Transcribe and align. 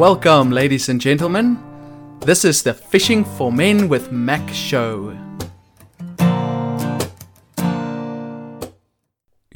Welcome, 0.00 0.50
ladies 0.50 0.88
and 0.88 0.98
gentlemen. 0.98 1.58
This 2.20 2.46
is 2.46 2.62
the 2.62 2.72
Fishing 2.72 3.22
for 3.22 3.52
Men 3.52 3.86
with 3.86 4.10
Mac 4.10 4.48
show. 4.48 5.14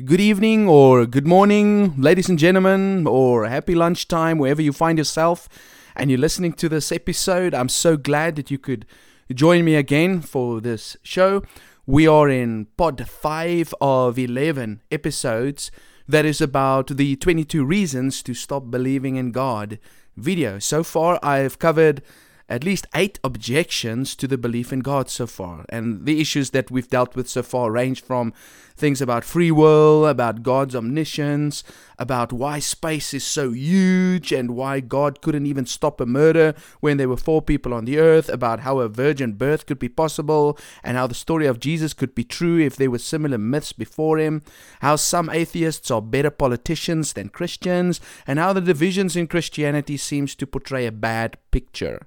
Good 0.05 0.21
evening 0.21 0.69
or 0.69 1.07
good 1.07 1.27
morning, 1.27 1.95
ladies 1.97 2.29
and 2.29 2.39
gentlemen, 2.39 3.07
or 3.07 3.47
happy 3.47 3.75
lunchtime, 3.75 4.37
wherever 4.37 4.61
you 4.61 4.75
find 4.75 4.99
yourself, 4.99 5.49
and 5.97 6.11
you're 6.11 6.21
listening 6.21 6.53
to 6.53 6.69
this 6.69 6.93
episode. 6.93 7.55
I'm 7.55 7.71
so 7.71 7.97
glad 7.97 8.37
that 8.37 8.51
you 8.51 8.59
could 8.59 8.85
join 9.33 9.65
me 9.65 9.77
again 9.77 10.21
for 10.21 10.61
this 10.61 10.95
show. 11.03 11.43
We 11.87 12.07
are 12.07 12.29
in 12.29 12.67
pod 12.77 13.09
5 13.09 13.75
of 13.81 14.19
11 14.19 14.83
episodes 14.91 15.71
that 16.07 16.27
is 16.27 16.43
about 16.43 16.89
the 16.89 17.17
22 17.17 17.65
reasons 17.65 18.23
to 18.25 18.35
stop 18.35 18.71
believing 18.71 19.17
in 19.17 19.33
God 19.33 19.79
video. 20.17 20.59
So 20.59 20.83
far, 20.83 21.19
I've 21.23 21.59
covered 21.59 22.03
at 22.49 22.65
least 22.65 22.87
eight 22.95 23.19
objections 23.25 24.15
to 24.17 24.29
the 24.29 24.37
belief 24.37 24.73
in 24.73 24.81
God 24.81 25.09
so 25.09 25.27
far. 25.27 25.65
And 25.69 26.05
the 26.05 26.21
issues 26.21 26.51
that 26.51 26.71
we've 26.71 26.89
dealt 26.89 27.17
with 27.17 27.29
so 27.29 27.43
far 27.43 27.71
range 27.71 28.03
from 28.03 28.33
things 28.77 29.01
about 29.01 29.25
free 29.25 29.51
will, 29.51 30.07
about 30.07 30.43
God's 30.43 30.75
omniscience, 30.75 31.63
about 31.99 32.33
why 32.33 32.59
space 32.59 33.15
is 33.15 33.25
so 33.25 33.53
huge 33.53 34.33
and 34.33 34.51
why 34.51 34.81
God 34.81 35.21
couldn't 35.23 35.47
even 35.47 35.65
stop 35.65 36.01
a 36.01 36.07
murder 36.07 36.55
when 36.81 36.97
there 36.97 37.09
were 37.09 37.17
four 37.17 37.41
people 37.41 37.73
on 37.73 37.85
the 37.85 37.99
earth, 37.99 38.29
about 38.29 38.61
how 38.61 38.81
a 38.81 38.89
virgin 38.89 39.33
birth 39.33 39.67
could 39.67 39.79
be 39.79 39.89
possible, 39.89 40.59
and 40.83 40.97
how 40.97 41.07
the 41.07 41.15
story 41.15 41.47
of 41.47 41.61
Jesus 41.61 41.95
could 41.95 42.15
be 42.15 42.25
true 42.25 42.59
if 42.59 42.77
there 42.77 42.91
were 42.91 42.99
similar 42.99 43.39
myths 43.39 43.73
before 43.73 44.19
him, 44.19 44.43
how 44.81 44.97
some 44.97 45.31
atheists 45.31 45.91
are 45.91 46.03
better 46.03 46.31
politicians 46.31 47.13
than 47.13 47.29
Christians, 47.29 48.01
and 48.27 48.39
how 48.39 48.53
the 48.53 48.61
divisions 48.61 49.17
in 49.17 49.29
Christianity 49.29 49.97
seems 49.97 50.35
to 50.35 50.47
portray 50.47 50.85
a 50.85 50.93
bad 50.93 51.39
picture. 51.53 52.07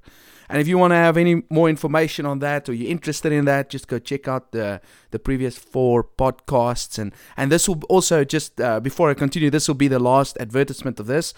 And 0.50 0.62
if 0.62 0.68
you 0.68 0.78
want 0.78 0.92
to 0.92 0.96
have 0.96 1.18
any 1.18 1.44
more 1.50 1.70
information 1.70 2.26
on 2.26 2.40
that 2.40 2.70
or 2.70 2.74
you're 2.74 2.92
interested 2.92 3.32
in 3.32 3.46
that, 3.46 3.70
just 3.70 3.88
go 3.88 4.00
check 4.00 4.28
out 4.28 4.52
the 4.52 4.82
the 5.12 5.20
previous 5.20 5.58
four 5.58 6.04
podcasts. 6.04 7.00
And 7.00 7.14
and 7.36 7.52
this 7.52 7.68
will 7.68 7.82
also 7.90 8.24
just 8.24 8.60
uh, 8.62 8.80
before 8.80 9.10
I 9.10 9.14
continue, 9.14 9.50
this 9.50 9.68
will 9.68 9.76
be 9.76 9.90
the 9.90 10.00
last 10.00 10.38
advertisement 10.40 11.00
of 11.00 11.08
this. 11.08 11.34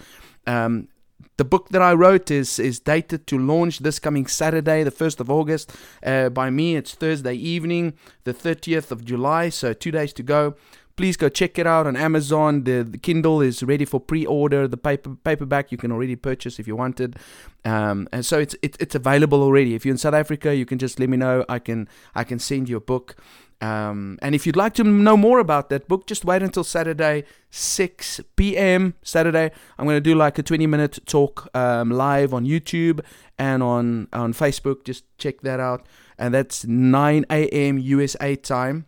Um, 0.46 0.88
the 1.36 1.44
book 1.44 1.68
that 1.70 1.82
I 1.82 1.92
wrote 1.92 2.30
is 2.30 2.58
is 2.58 2.80
dated 2.80 3.26
to 3.26 3.38
launch 3.38 3.78
this 3.78 3.98
coming 3.98 4.26
Saturday, 4.26 4.84
the 4.84 4.90
first 4.90 5.20
of 5.20 5.30
August. 5.30 5.72
Uh, 6.02 6.28
by 6.28 6.50
me, 6.50 6.76
it's 6.76 6.94
Thursday 6.94 7.34
evening, 7.34 7.94
the 8.24 8.32
thirtieth 8.32 8.92
of 8.92 9.04
July. 9.04 9.50
So 9.50 9.72
two 9.72 9.90
days 9.90 10.12
to 10.14 10.22
go 10.22 10.54
please 11.00 11.16
go 11.16 11.30
check 11.30 11.58
it 11.58 11.66
out 11.66 11.86
on 11.86 11.96
Amazon. 11.96 12.64
The, 12.64 12.84
the 12.84 12.98
Kindle 12.98 13.40
is 13.40 13.62
ready 13.62 13.86
for 13.86 13.98
pre-order. 13.98 14.68
The 14.68 14.76
paper 14.76 15.16
paperback 15.24 15.72
you 15.72 15.78
can 15.78 15.90
already 15.90 16.14
purchase 16.14 16.58
if 16.58 16.68
you 16.68 16.76
wanted, 16.76 17.16
um, 17.64 18.06
and 18.12 18.22
so 18.26 18.38
it's 18.38 18.54
it, 18.60 18.76
it's 18.78 18.94
available 18.94 19.42
already. 19.42 19.74
If 19.74 19.86
you're 19.86 19.94
in 19.94 19.98
South 19.98 20.12
Africa, 20.12 20.54
you 20.54 20.66
can 20.66 20.78
just 20.78 21.00
let 21.00 21.08
me 21.08 21.16
know. 21.16 21.46
I 21.48 21.58
can 21.58 21.88
I 22.14 22.24
can 22.24 22.38
send 22.38 22.68
you 22.68 22.76
a 22.76 22.82
book. 22.82 23.16
Um, 23.62 24.18
and 24.20 24.34
if 24.34 24.46
you'd 24.46 24.56
like 24.56 24.74
to 24.74 24.84
know 24.84 25.16
more 25.16 25.38
about 25.38 25.70
that 25.70 25.88
book, 25.88 26.06
just 26.06 26.22
wait 26.26 26.42
until 26.42 26.64
Saturday, 26.64 27.24
6 27.48 28.20
p.m. 28.36 28.94
Saturday. 29.02 29.52
I'm 29.78 29.86
going 29.86 29.96
to 29.96 30.02
do 30.10 30.14
like 30.14 30.38
a 30.38 30.42
20 30.42 30.66
minute 30.66 30.98
talk 31.06 31.48
um, 31.54 31.90
live 31.90 32.34
on 32.34 32.44
YouTube 32.44 33.00
and 33.38 33.62
on, 33.62 34.08
on 34.14 34.32
Facebook. 34.32 34.84
Just 34.84 35.04
check 35.18 35.42
that 35.42 35.60
out. 35.60 35.86
And 36.18 36.32
that's 36.32 36.66
9 36.66 37.26
a.m. 37.30 37.78
USA 37.78 38.34
time 38.34 38.86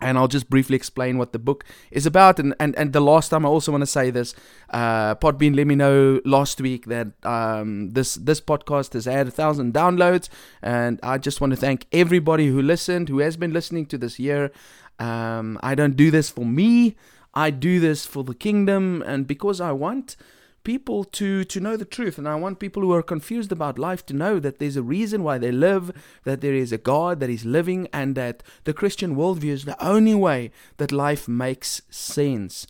and 0.00 0.18
I'll 0.18 0.28
just 0.28 0.48
briefly 0.48 0.76
explain 0.76 1.18
what 1.18 1.32
the 1.32 1.38
book 1.38 1.64
is 1.90 2.06
about. 2.06 2.38
And, 2.38 2.54
and, 2.58 2.76
and 2.76 2.92
the 2.92 3.00
last 3.00 3.28
time, 3.28 3.44
I 3.44 3.48
also 3.48 3.72
want 3.72 3.82
to 3.82 3.86
say 3.86 4.10
this 4.10 4.34
uh, 4.70 5.14
Podbean 5.16 5.54
let 5.54 5.66
me 5.66 5.74
know 5.74 6.20
last 6.24 6.60
week 6.60 6.86
that 6.86 7.08
um, 7.24 7.92
this, 7.92 8.14
this 8.14 8.40
podcast 8.40 8.94
has 8.94 9.04
had 9.04 9.28
a 9.28 9.30
thousand 9.30 9.74
downloads. 9.74 10.28
And 10.62 10.98
I 11.02 11.18
just 11.18 11.40
want 11.40 11.52
to 11.52 11.56
thank 11.56 11.86
everybody 11.92 12.48
who 12.48 12.62
listened, 12.62 13.08
who 13.08 13.18
has 13.18 13.36
been 13.36 13.52
listening 13.52 13.86
to 13.86 13.98
this 13.98 14.18
year. 14.18 14.50
Um, 14.98 15.58
I 15.62 15.74
don't 15.74 15.96
do 15.96 16.10
this 16.10 16.30
for 16.30 16.44
me, 16.44 16.96
I 17.32 17.50
do 17.50 17.80
this 17.80 18.04
for 18.04 18.24
the 18.24 18.34
kingdom 18.34 19.02
and 19.06 19.26
because 19.26 19.60
I 19.60 19.72
want 19.72 20.16
people 20.62 21.04
to 21.04 21.44
to 21.44 21.60
know 21.60 21.76
the 21.76 21.84
truth 21.84 22.18
and 22.18 22.28
i 22.28 22.34
want 22.34 22.58
people 22.58 22.82
who 22.82 22.92
are 22.92 23.02
confused 23.02 23.50
about 23.50 23.78
life 23.78 24.04
to 24.04 24.14
know 24.14 24.38
that 24.38 24.58
there's 24.58 24.76
a 24.76 24.82
reason 24.82 25.22
why 25.22 25.38
they 25.38 25.50
live 25.52 25.90
that 26.24 26.40
there 26.40 26.54
is 26.54 26.70
a 26.72 26.78
god 26.78 27.18
that 27.20 27.30
is 27.30 27.44
living 27.44 27.88
and 27.92 28.14
that 28.14 28.42
the 28.64 28.74
christian 28.74 29.16
worldview 29.16 29.50
is 29.50 29.64
the 29.64 29.84
only 29.84 30.14
way 30.14 30.50
that 30.76 30.92
life 30.92 31.26
makes 31.26 31.82
sense 31.88 32.66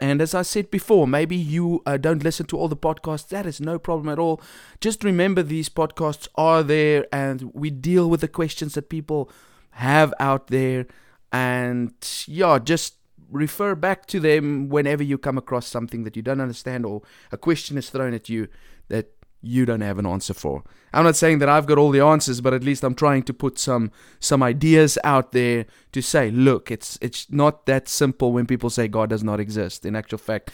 and 0.00 0.22
as 0.22 0.34
I 0.34 0.42
said 0.42 0.70
before, 0.70 1.06
maybe 1.06 1.36
you 1.36 1.82
uh, 1.84 1.98
don't 1.98 2.24
listen 2.24 2.46
to 2.46 2.56
all 2.56 2.68
the 2.68 2.76
podcasts. 2.76 3.28
That 3.28 3.44
is 3.44 3.60
no 3.60 3.78
problem 3.78 4.08
at 4.08 4.18
all. 4.18 4.40
Just 4.80 5.04
remember 5.04 5.42
these 5.42 5.68
podcasts 5.68 6.26
are 6.36 6.62
there 6.62 7.06
and 7.12 7.52
we 7.52 7.68
deal 7.68 8.08
with 8.08 8.22
the 8.22 8.28
questions 8.28 8.72
that 8.74 8.88
people 8.88 9.30
have 9.72 10.14
out 10.18 10.46
there. 10.46 10.86
And 11.32 11.92
yeah, 12.26 12.58
just 12.58 12.94
refer 13.30 13.74
back 13.74 14.06
to 14.06 14.20
them 14.20 14.68
whenever 14.68 15.02
you 15.02 15.18
come 15.18 15.38
across 15.38 15.66
something 15.66 16.04
that 16.04 16.16
you 16.16 16.22
don't 16.22 16.40
understand 16.40 16.84
or 16.84 17.02
a 17.32 17.36
question 17.36 17.78
is 17.78 17.90
thrown 17.90 18.14
at 18.14 18.28
you 18.28 18.48
that 18.88 19.12
you 19.42 19.64
don't 19.64 19.80
have 19.80 19.98
an 19.98 20.06
answer 20.06 20.34
for. 20.34 20.62
I'm 20.92 21.04
not 21.04 21.16
saying 21.16 21.38
that 21.38 21.48
I've 21.48 21.66
got 21.66 21.78
all 21.78 21.90
the 21.90 22.00
answers, 22.00 22.40
but 22.40 22.52
at 22.52 22.64
least 22.64 22.82
I'm 22.82 22.94
trying 22.94 23.22
to 23.24 23.32
put 23.32 23.58
some 23.58 23.90
some 24.18 24.42
ideas 24.42 24.98
out 25.04 25.32
there 25.32 25.66
to 25.92 26.02
say, 26.02 26.30
look, 26.30 26.70
it's 26.70 26.98
it's 27.00 27.30
not 27.30 27.66
that 27.66 27.88
simple 27.88 28.32
when 28.32 28.46
people 28.46 28.70
say 28.70 28.88
God 28.88 29.10
does 29.10 29.22
not 29.22 29.40
exist. 29.40 29.86
In 29.86 29.96
actual 29.96 30.18
fact, 30.18 30.50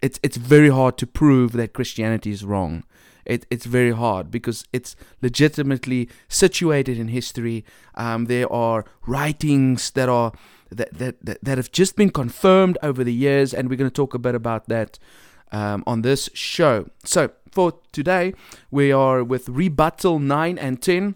it's 0.00 0.18
it's 0.22 0.36
very 0.36 0.68
hard 0.68 0.98
to 0.98 1.06
prove 1.06 1.52
that 1.52 1.72
Christianity 1.72 2.30
is 2.30 2.44
wrong. 2.44 2.84
It, 3.24 3.46
it's 3.50 3.66
very 3.66 3.92
hard 3.92 4.32
because 4.32 4.64
it's 4.72 4.96
legitimately 5.22 6.08
situated 6.26 6.98
in 6.98 7.06
history. 7.06 7.64
Um, 7.94 8.24
there 8.24 8.52
are 8.52 8.84
writings 9.06 9.92
that 9.92 10.08
are 10.08 10.32
that, 10.76 10.98
that, 11.24 11.44
that, 11.44 11.58
have 11.58 11.70
just 11.70 11.96
been 11.96 12.10
confirmed 12.10 12.78
over 12.82 13.04
the 13.04 13.12
years, 13.12 13.54
and 13.54 13.68
we're 13.68 13.76
going 13.76 13.90
to 13.90 13.94
talk 13.94 14.14
a 14.14 14.18
bit 14.18 14.34
about 14.34 14.68
that 14.68 14.98
um, 15.50 15.84
on 15.86 16.02
this 16.02 16.30
show. 16.34 16.88
So, 17.04 17.30
for 17.50 17.78
today, 17.92 18.34
we 18.70 18.92
are 18.92 19.22
with 19.22 19.48
rebuttal 19.48 20.18
9 20.18 20.58
and 20.58 20.80
10 20.80 21.14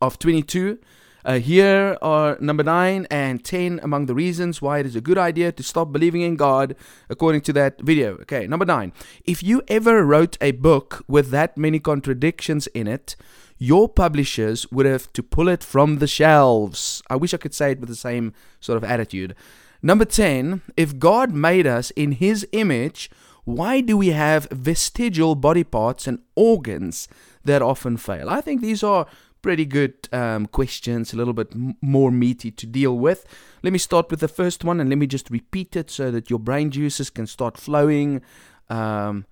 of 0.00 0.18
22. 0.18 0.78
Uh, 1.24 1.38
here 1.38 1.96
are 2.02 2.36
number 2.40 2.64
9 2.64 3.06
and 3.10 3.44
10 3.44 3.78
among 3.82 4.06
the 4.06 4.14
reasons 4.14 4.60
why 4.60 4.78
it 4.78 4.86
is 4.86 4.96
a 4.96 5.00
good 5.00 5.18
idea 5.18 5.52
to 5.52 5.62
stop 5.62 5.92
believing 5.92 6.22
in 6.22 6.34
God, 6.34 6.74
according 7.08 7.42
to 7.42 7.52
that 7.52 7.80
video. 7.80 8.14
Okay, 8.22 8.46
number 8.46 8.64
9. 8.64 8.92
If 9.24 9.42
you 9.42 9.62
ever 9.68 10.04
wrote 10.04 10.36
a 10.40 10.50
book 10.50 11.04
with 11.06 11.30
that 11.30 11.56
many 11.56 11.78
contradictions 11.78 12.66
in 12.68 12.88
it, 12.88 13.14
your 13.56 13.88
publishers 13.88 14.70
would 14.72 14.86
have 14.86 15.12
to 15.12 15.22
pull 15.22 15.48
it 15.48 15.62
from 15.62 15.98
the 15.98 16.08
shelves. 16.08 17.02
I 17.08 17.14
wish 17.14 17.32
I 17.32 17.36
could 17.36 17.54
say 17.54 17.70
it 17.70 17.78
with 17.80 17.88
the 17.88 17.94
same 17.94 18.32
sort 18.58 18.76
of 18.76 18.82
attitude. 18.82 19.36
Number 19.80 20.04
10, 20.04 20.62
if 20.76 20.98
God 20.98 21.32
made 21.32 21.66
us 21.66 21.92
in 21.92 22.12
his 22.12 22.46
image, 22.50 23.08
why 23.44 23.80
do 23.80 23.96
we 23.96 24.08
have 24.08 24.48
vestigial 24.50 25.34
body 25.34 25.64
parts 25.64 26.06
and 26.08 26.20
organs 26.34 27.08
that 27.44 27.62
often 27.62 27.96
fail? 27.96 28.28
I 28.28 28.40
think 28.40 28.60
these 28.60 28.82
are 28.82 29.06
pretty 29.42 29.64
good 29.64 30.08
um, 30.12 30.46
questions, 30.46 31.12
a 31.12 31.16
little 31.16 31.34
bit 31.34 31.48
m- 31.52 31.76
more 31.82 32.10
meaty 32.10 32.50
to 32.50 32.66
deal 32.66 32.96
with. 32.96 33.26
Let 33.62 33.72
me 33.72 33.78
start 33.78 34.10
with 34.10 34.20
the 34.20 34.28
first 34.28 34.64
one 34.64 34.80
and 34.80 34.88
let 34.88 34.98
me 34.98 35.06
just 35.06 35.30
repeat 35.30 35.76
it 35.76 35.90
so 35.90 36.10
that 36.10 36.30
your 36.30 36.38
brain 36.38 36.70
juices 36.70 37.10
can 37.10 37.26
start 37.26 37.58
flowing. 37.58 38.22
Um, 38.70 39.26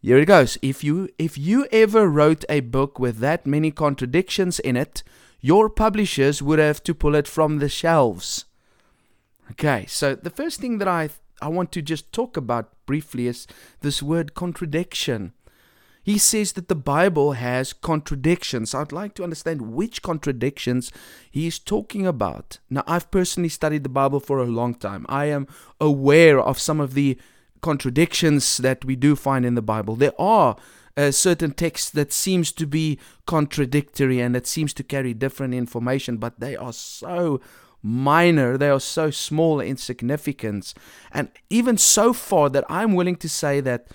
here 0.00 0.18
it 0.18 0.26
goes. 0.26 0.58
If 0.60 0.84
you 0.84 1.08
if 1.18 1.38
you 1.38 1.66
ever 1.72 2.08
wrote 2.08 2.44
a 2.48 2.60
book 2.60 2.98
with 2.98 3.18
that 3.18 3.46
many 3.46 3.70
contradictions 3.70 4.60
in 4.60 4.76
it, 4.76 5.02
your 5.40 5.70
publishers 5.70 6.42
would 6.42 6.58
have 6.58 6.82
to 6.84 6.94
pull 6.94 7.14
it 7.14 7.28
from 7.28 7.58
the 7.58 7.68
shelves. 7.68 8.44
Okay, 9.52 9.86
so 9.86 10.14
the 10.14 10.30
first 10.30 10.60
thing 10.60 10.78
that 10.78 10.88
I 10.88 11.10
I 11.40 11.48
want 11.48 11.72
to 11.72 11.82
just 11.82 12.12
talk 12.12 12.36
about 12.36 12.72
briefly 12.86 13.26
is 13.26 13.46
this 13.80 14.02
word 14.02 14.34
contradiction. 14.34 15.32
He 16.04 16.18
says 16.18 16.52
that 16.52 16.68
the 16.68 16.74
Bible 16.74 17.32
has 17.32 17.72
contradictions. 17.72 18.74
I'd 18.74 18.92
like 18.92 19.14
to 19.14 19.24
understand 19.24 19.72
which 19.72 20.02
contradictions 20.02 20.92
he 21.30 21.46
is 21.46 21.58
talking 21.58 22.06
about. 22.06 22.58
Now, 22.68 22.84
I've 22.86 23.10
personally 23.10 23.48
studied 23.48 23.84
the 23.84 23.88
Bible 23.88 24.20
for 24.20 24.38
a 24.38 24.44
long 24.44 24.74
time. 24.74 25.06
I 25.08 25.24
am 25.26 25.48
aware 25.80 26.38
of 26.38 26.58
some 26.58 26.78
of 26.78 26.92
the 26.92 27.18
contradictions 27.62 28.58
that 28.58 28.84
we 28.84 28.96
do 28.96 29.16
find 29.16 29.46
in 29.46 29.54
the 29.54 29.62
Bible. 29.62 29.96
There 29.96 30.20
are 30.20 30.56
uh, 30.94 31.10
certain 31.10 31.52
texts 31.52 31.90
that 31.90 32.12
seems 32.12 32.52
to 32.52 32.66
be 32.66 32.98
contradictory 33.26 34.20
and 34.20 34.34
that 34.34 34.46
seems 34.46 34.74
to 34.74 34.84
carry 34.84 35.14
different 35.14 35.54
information, 35.54 36.18
but 36.18 36.38
they 36.38 36.54
are 36.54 36.74
so 36.74 37.40
minor, 37.82 38.58
they 38.58 38.68
are 38.68 38.80
so 38.80 39.10
small 39.10 39.60
in 39.60 39.76
significance, 39.76 40.74
and 41.12 41.30
even 41.50 41.76
so 41.78 42.12
far 42.12 42.48
that 42.50 42.64
I'm 42.68 42.94
willing 42.94 43.16
to 43.16 43.28
say 43.28 43.60
that 43.60 43.88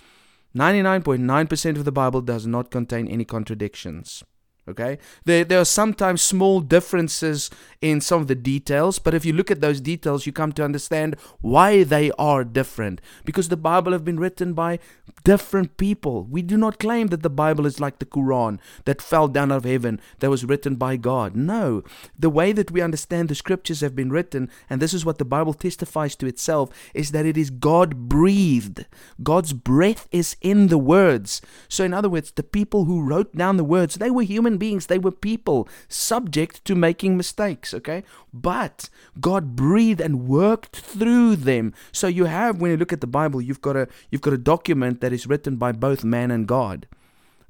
99.9% 0.55 1.77
of 1.77 1.85
the 1.85 1.91
Bible 1.91 2.21
does 2.21 2.47
not 2.47 2.71
contain 2.71 3.07
any 3.07 3.23
contradictions. 3.23 4.23
Okay, 4.69 4.99
there 5.25 5.43
there 5.43 5.59
are 5.59 5.65
sometimes 5.65 6.21
small 6.21 6.59
differences 6.59 7.49
in 7.81 8.01
some 8.01 8.21
of 8.21 8.27
the 8.27 8.35
details, 8.35 8.99
but 8.99 9.15
if 9.15 9.25
you 9.25 9.33
look 9.33 9.49
at 9.49 9.61
those 9.61 9.81
details, 9.81 10.27
you 10.27 10.31
come 10.31 10.51
to 10.51 10.63
understand 10.63 11.15
why 11.41 11.83
they 11.83 12.11
are 12.19 12.43
different. 12.43 13.01
Because 13.25 13.49
the 13.49 13.57
Bible 13.57 13.93
have 13.93 14.05
been 14.05 14.19
written 14.19 14.53
by 14.53 14.77
different 15.23 15.77
people. 15.77 16.25
We 16.29 16.43
do 16.43 16.57
not 16.57 16.77
claim 16.77 17.07
that 17.07 17.23
the 17.23 17.29
Bible 17.29 17.65
is 17.65 17.79
like 17.79 17.97
the 17.97 18.05
Quran 18.05 18.59
that 18.85 19.01
fell 19.01 19.27
down 19.27 19.51
out 19.51 19.57
of 19.57 19.63
heaven 19.63 19.99
that 20.19 20.29
was 20.29 20.45
written 20.45 20.75
by 20.75 20.97
God. 20.97 21.35
No, 21.35 21.83
the 22.17 22.29
way 22.29 22.51
that 22.51 22.69
we 22.69 22.81
understand 22.81 23.29
the 23.29 23.35
scriptures 23.35 23.81
have 23.81 23.95
been 23.95 24.11
written, 24.11 24.51
and 24.69 24.81
this 24.81 24.93
is 24.93 25.05
what 25.05 25.17
the 25.17 25.25
Bible 25.25 25.53
testifies 25.53 26.15
to 26.17 26.27
itself, 26.27 26.69
is 26.93 27.11
that 27.11 27.25
it 27.25 27.37
is 27.37 27.49
God 27.49 28.07
breathed. 28.07 28.85
God's 29.23 29.53
breath 29.53 30.07
is 30.11 30.35
in 30.41 30.67
the 30.67 30.77
words. 30.77 31.41
So, 31.67 31.83
in 31.83 31.93
other 31.93 32.09
words, 32.09 32.31
the 32.31 32.43
people 32.43 32.85
who 32.85 33.01
wrote 33.01 33.35
down 33.35 33.57
the 33.57 33.63
words, 33.63 33.95
they 33.95 34.11
were 34.11 34.23
human 34.23 34.58
beings, 34.59 34.85
they 34.85 34.99
were 34.99 35.11
people 35.11 35.67
subject 35.87 36.63
to 36.65 36.75
making 36.75 37.17
mistakes, 37.17 37.73
okay? 37.73 38.03
But 38.33 38.89
God 39.19 39.55
breathed 39.55 40.01
and 40.01 40.27
worked 40.27 40.75
through 40.75 41.37
them. 41.37 41.73
So 41.91 42.07
you 42.07 42.25
have 42.25 42.61
when 42.61 42.71
you 42.71 42.77
look 42.77 42.93
at 42.93 43.01
the 43.01 43.07
Bible, 43.07 43.41
you've 43.41 43.61
got 43.61 43.75
a 43.75 43.87
you've 44.11 44.21
got 44.21 44.33
a 44.33 44.37
document 44.37 45.01
that 45.01 45.13
is 45.13 45.27
written 45.27 45.55
by 45.55 45.71
both 45.71 46.03
man 46.03 46.29
and 46.31 46.47
God. 46.47 46.87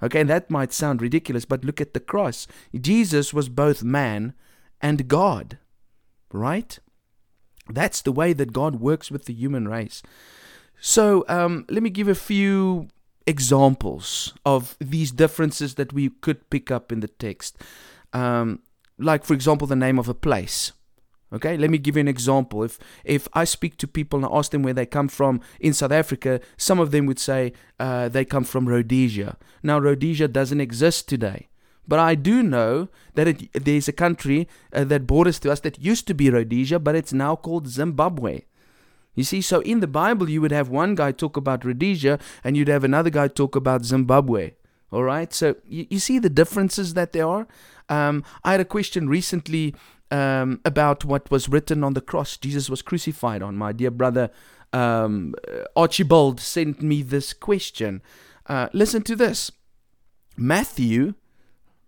Okay, 0.01 0.23
that 0.23 0.49
might 0.49 0.71
sound 0.71 1.01
ridiculous, 1.01 1.43
but 1.43 1.65
look 1.65 1.81
at 1.81 1.93
the 1.93 1.99
cross. 1.99 2.47
Jesus 2.73 3.33
was 3.33 3.49
both 3.49 3.83
man 3.83 4.33
and 4.81 5.07
God. 5.07 5.57
Right? 6.31 6.79
That's 7.69 8.01
the 8.01 8.11
way 8.11 8.33
that 8.33 8.53
God 8.53 8.79
works 8.79 9.11
with 9.11 9.25
the 9.25 9.33
human 9.33 9.67
race. 9.67 10.01
So 10.79 11.25
um, 11.27 11.65
let 11.69 11.83
me 11.83 11.89
give 11.89 12.07
a 12.07 12.15
few 12.15 12.87
examples 13.29 14.33
of 14.43 14.75
these 14.79 15.11
differences 15.11 15.75
that 15.75 15.93
we 15.93 16.09
could 16.09 16.49
pick 16.49 16.71
up 16.71 16.91
in 16.91 16.99
the 16.99 17.07
text. 17.07 17.57
Um, 18.11 18.61
like, 18.97 19.23
for 19.23 19.35
example, 19.35 19.67
the 19.67 19.75
name 19.75 19.99
of 19.99 20.09
a 20.09 20.13
place. 20.13 20.73
Okay, 21.31 21.57
let 21.57 21.69
me 21.69 21.77
give 21.77 21.95
you 21.95 22.01
an 22.01 22.07
example. 22.07 22.63
If 22.63 22.79
if 23.03 23.27
I 23.33 23.43
speak 23.45 23.77
to 23.77 23.87
people 23.87 24.17
and 24.17 24.25
I 24.25 24.37
ask 24.37 24.49
them 24.51 24.63
where 24.63 24.73
they 24.73 24.87
come 24.87 25.07
from 25.07 25.41
in 25.59 25.73
South 25.73 25.91
Africa, 25.91 26.41
some 26.57 26.79
of 26.79 26.89
them 26.89 27.05
would 27.05 27.19
say 27.19 27.53
uh, 27.79 28.09
they 28.09 28.25
come 28.25 28.43
from 28.43 28.67
Rhodesia. 28.67 29.37
Now, 29.61 29.77
Rhodesia 29.77 30.27
doesn't 30.27 30.59
exist 30.59 31.07
today, 31.07 31.47
but 31.87 31.99
I 31.99 32.15
do 32.15 32.41
know 32.41 32.89
that 33.13 33.27
it, 33.27 33.65
there's 33.65 33.87
a 33.87 33.93
country 34.05 34.47
uh, 34.73 34.85
that 34.85 35.05
borders 35.05 35.39
to 35.41 35.51
us 35.51 35.59
that 35.59 35.83
used 35.91 36.07
to 36.07 36.15
be 36.15 36.31
Rhodesia, 36.31 36.79
but 36.79 36.95
it's 36.95 37.13
now 37.13 37.35
called 37.35 37.67
Zimbabwe. 37.67 38.48
You 39.15 39.23
see, 39.23 39.41
so 39.41 39.59
in 39.61 39.79
the 39.79 39.87
Bible, 39.87 40.29
you 40.29 40.41
would 40.41 40.51
have 40.51 40.69
one 40.69 40.95
guy 40.95 41.11
talk 41.11 41.35
about 41.35 41.65
Rhodesia 41.65 42.19
and 42.43 42.55
you'd 42.55 42.67
have 42.67 42.83
another 42.83 43.09
guy 43.09 43.27
talk 43.27 43.55
about 43.55 43.83
Zimbabwe. 43.83 44.53
All 44.91 45.03
right, 45.03 45.31
so 45.33 45.55
you, 45.67 45.85
you 45.89 45.99
see 45.99 46.19
the 46.19 46.29
differences 46.29 46.93
that 46.95 47.13
there 47.13 47.27
are. 47.27 47.47
Um, 47.89 48.23
I 48.43 48.51
had 48.51 48.59
a 48.59 48.65
question 48.65 49.07
recently 49.07 49.75
um, 50.11 50.59
about 50.65 51.05
what 51.05 51.29
was 51.29 51.49
written 51.49 51.83
on 51.83 51.93
the 51.93 52.01
cross 52.01 52.37
Jesus 52.37 52.69
was 52.69 52.81
crucified 52.81 53.43
on. 53.43 53.55
My 53.55 53.71
dear 53.71 53.91
brother 53.91 54.31
um, 54.73 55.35
Archibald 55.75 56.39
sent 56.39 56.81
me 56.81 57.01
this 57.01 57.33
question. 57.33 58.01
Uh, 58.47 58.69
listen 58.73 59.03
to 59.03 59.15
this 59.15 59.51
Matthew 60.37 61.13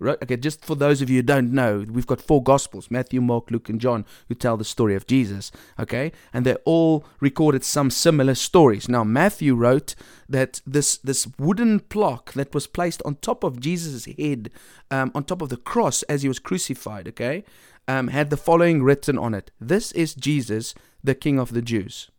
Right? 0.02 0.18
Okay, 0.24 0.36
just 0.36 0.66
for 0.66 0.74
those 0.74 1.04
of 1.04 1.12
you 1.12 1.18
who 1.18 1.22
don't 1.22 1.54
know, 1.54 1.86
we've 1.88 2.08
got 2.08 2.20
four 2.20 2.42
Gospels 2.42 2.90
Matthew, 2.90 3.22
Mark, 3.22 3.52
Luke, 3.52 3.70
and 3.70 3.80
John 3.80 4.04
who 4.28 4.34
tell 4.34 4.58
the 4.58 4.66
story 4.66 4.96
of 4.96 5.06
Jesus. 5.06 5.52
Okay, 5.80 6.12
and 6.34 6.44
they 6.44 6.56
all 6.66 7.06
recorded 7.20 7.64
some 7.64 7.92
similar 7.92 8.34
stories. 8.34 8.90
Now, 8.90 9.04
Matthew 9.04 9.54
wrote 9.54 9.94
that 10.28 10.60
this, 10.66 10.98
this 10.98 11.28
wooden 11.38 11.82
plaque 11.82 12.34
that 12.34 12.52
was 12.52 12.66
placed 12.66 13.04
on 13.06 13.18
top 13.18 13.44
of 13.44 13.60
Jesus' 13.60 14.06
head, 14.06 14.50
um, 14.90 15.12
on 15.14 15.24
top 15.24 15.44
of 15.44 15.50
the 15.50 15.58
cross 15.58 16.02
as 16.04 16.24
he 16.24 16.28
was 16.28 16.40
crucified, 16.40 17.08
okay, 17.10 17.44
um, 17.88 18.08
had 18.08 18.32
the 18.32 18.38
following 18.38 18.82
written 18.82 19.20
on 19.20 19.36
it 19.36 19.52
This 19.60 19.92
is 19.92 20.16
Jesus, 20.16 20.74
the 21.04 21.14
King 21.14 21.38
of 21.38 21.54
the 21.54 21.62
Jews. 21.62 22.10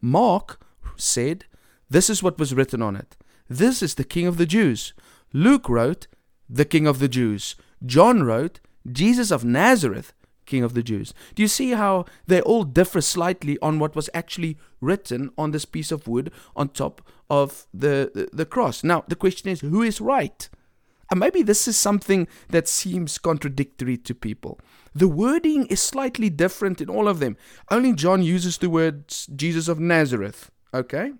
Mark 0.00 0.60
said, 0.96 1.46
This 1.90 2.08
is 2.08 2.22
what 2.22 2.38
was 2.38 2.54
written 2.54 2.82
on 2.82 2.94
it. 2.94 3.16
This 3.48 3.82
is 3.82 3.96
the 3.96 4.04
King 4.04 4.28
of 4.28 4.36
the 4.36 4.46
Jews. 4.46 4.92
Luke 5.32 5.68
wrote, 5.68 6.06
the 6.52 6.64
King 6.66 6.86
of 6.86 6.98
the 6.98 7.08
Jews. 7.08 7.56
John 7.84 8.22
wrote, 8.22 8.60
Jesus 8.90 9.30
of 9.30 9.44
Nazareth, 9.44 10.12
King 10.44 10.62
of 10.62 10.74
the 10.74 10.82
Jews. 10.82 11.14
Do 11.34 11.42
you 11.42 11.48
see 11.48 11.70
how 11.70 12.04
they 12.26 12.40
all 12.42 12.64
differ 12.64 13.00
slightly 13.00 13.58
on 13.62 13.78
what 13.78 13.96
was 13.96 14.10
actually 14.12 14.58
written 14.80 15.30
on 15.38 15.52
this 15.52 15.64
piece 15.64 15.90
of 15.90 16.06
wood 16.06 16.30
on 16.54 16.68
top 16.68 17.00
of 17.30 17.66
the, 17.72 18.10
the, 18.14 18.28
the 18.32 18.46
cross? 18.46 18.84
Now, 18.84 19.04
the 19.08 19.16
question 19.16 19.50
is, 19.50 19.60
who 19.60 19.82
is 19.82 20.00
right? 20.00 20.48
And 21.10 21.20
maybe 21.20 21.42
this 21.42 21.66
is 21.68 21.76
something 21.76 22.28
that 22.50 22.68
seems 22.68 23.18
contradictory 23.18 23.96
to 23.98 24.14
people. 24.14 24.60
The 24.94 25.08
wording 25.08 25.66
is 25.66 25.80
slightly 25.80 26.28
different 26.28 26.80
in 26.80 26.90
all 26.90 27.08
of 27.08 27.18
them. 27.18 27.36
Only 27.70 27.94
John 27.94 28.22
uses 28.22 28.58
the 28.58 28.68
words 28.70 29.26
Jesus 29.34 29.68
of 29.68 29.80
Nazareth. 29.80 30.50
Okay? 30.74 31.12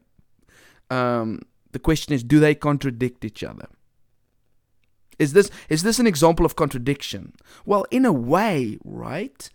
Um, 0.90 1.40
the 1.72 1.78
question 1.78 2.12
is, 2.12 2.22
do 2.22 2.38
they 2.38 2.54
contradict 2.54 3.24
each 3.24 3.42
other? 3.42 3.68
Is 5.18 5.32
this 5.32 5.50
is 5.68 5.82
this 5.82 5.98
an 5.98 6.06
example 6.06 6.46
of 6.46 6.56
contradiction? 6.56 7.34
Well, 7.64 7.84
in 7.90 8.04
a 8.04 8.12
way, 8.12 8.78
right? 8.84 9.48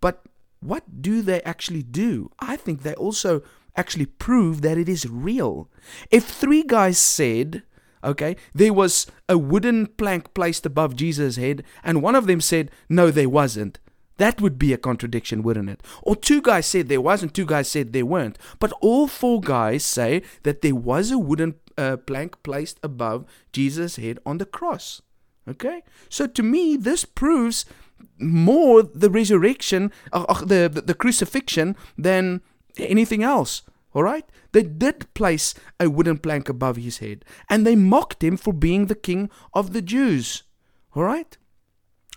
But 0.00 0.22
what 0.60 1.02
do 1.02 1.22
they 1.22 1.42
actually 1.42 1.82
do? 1.82 2.30
I 2.38 2.56
think 2.56 2.82
they 2.82 2.94
also 2.94 3.42
actually 3.76 4.06
prove 4.06 4.62
that 4.62 4.78
it 4.78 4.88
is 4.88 5.08
real. 5.08 5.68
If 6.10 6.24
three 6.24 6.62
guys 6.62 6.98
said, 6.98 7.62
okay, 8.02 8.36
there 8.54 8.72
was 8.72 9.06
a 9.28 9.38
wooden 9.38 9.86
plank 9.86 10.34
placed 10.34 10.66
above 10.66 10.96
Jesus' 10.96 11.36
head, 11.36 11.62
and 11.82 12.02
one 12.02 12.14
of 12.14 12.26
them 12.26 12.40
said, 12.40 12.70
no, 12.88 13.10
there 13.10 13.28
wasn't, 13.28 13.78
that 14.20 14.40
would 14.42 14.58
be 14.58 14.74
a 14.74 14.78
contradiction, 14.78 15.42
wouldn't 15.42 15.70
it? 15.70 15.82
Or 16.02 16.14
two 16.14 16.42
guys 16.42 16.66
said 16.66 16.88
there 16.88 17.00
was, 17.00 17.22
and 17.22 17.32
two 17.32 17.46
guys 17.46 17.68
said 17.68 17.94
there 17.94 18.04
weren't. 18.04 18.38
But 18.58 18.72
all 18.82 19.06
four 19.06 19.40
guys 19.40 19.82
say 19.82 20.22
that 20.42 20.60
there 20.60 20.74
was 20.74 21.10
a 21.10 21.18
wooden 21.18 21.54
uh, 21.80 21.96
plank 21.96 22.42
placed 22.42 22.78
above 22.82 23.24
Jesus' 23.52 23.96
head 23.96 24.18
on 24.26 24.38
the 24.38 24.44
cross. 24.44 25.02
Okay? 25.48 25.82
So 26.08 26.26
to 26.26 26.42
me, 26.42 26.76
this 26.76 27.04
proves 27.04 27.64
more 28.18 28.82
the 28.82 29.10
resurrection, 29.10 29.90
uh, 30.12 30.24
uh, 30.28 30.44
the, 30.44 30.70
the, 30.72 30.82
the 30.82 30.94
crucifixion, 30.94 31.76
than 31.96 32.42
anything 32.78 33.22
else. 33.22 33.62
All 33.94 34.02
right? 34.02 34.26
They 34.52 34.62
did 34.62 35.12
place 35.14 35.54
a 35.78 35.88
wooden 35.88 36.18
plank 36.18 36.48
above 36.48 36.76
his 36.76 36.98
head, 36.98 37.24
and 37.48 37.66
they 37.66 37.76
mocked 37.76 38.22
him 38.22 38.36
for 38.36 38.52
being 38.52 38.86
the 38.86 38.94
king 38.94 39.30
of 39.54 39.72
the 39.72 39.82
Jews. 39.82 40.42
All 40.94 41.04
right? 41.04 41.36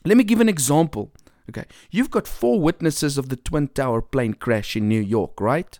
Let 0.05 0.17
me 0.17 0.23
give 0.23 0.41
an 0.41 0.49
example. 0.49 1.11
Okay, 1.49 1.65
you've 1.91 2.11
got 2.11 2.27
four 2.27 2.59
witnesses 2.59 3.17
of 3.17 3.27
the 3.27 3.35
Twin 3.35 3.67
Tower 3.67 4.01
plane 4.01 4.33
crash 4.33 4.77
in 4.77 4.87
New 4.87 5.01
York, 5.01 5.41
right? 5.41 5.77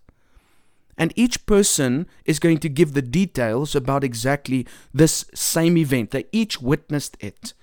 And 0.98 1.14
each 1.16 1.46
person 1.46 2.08
is 2.26 2.40
going 2.40 2.60
to 2.60 2.70
give 2.70 2.94
the 2.94 3.02
details 3.02 3.76
about 3.76 4.04
exactly 4.04 4.68
this 4.94 5.26
same 5.34 5.78
event. 5.78 6.12
They 6.12 6.26
each 6.32 6.62
witnessed 6.62 7.18
it. 7.20 7.54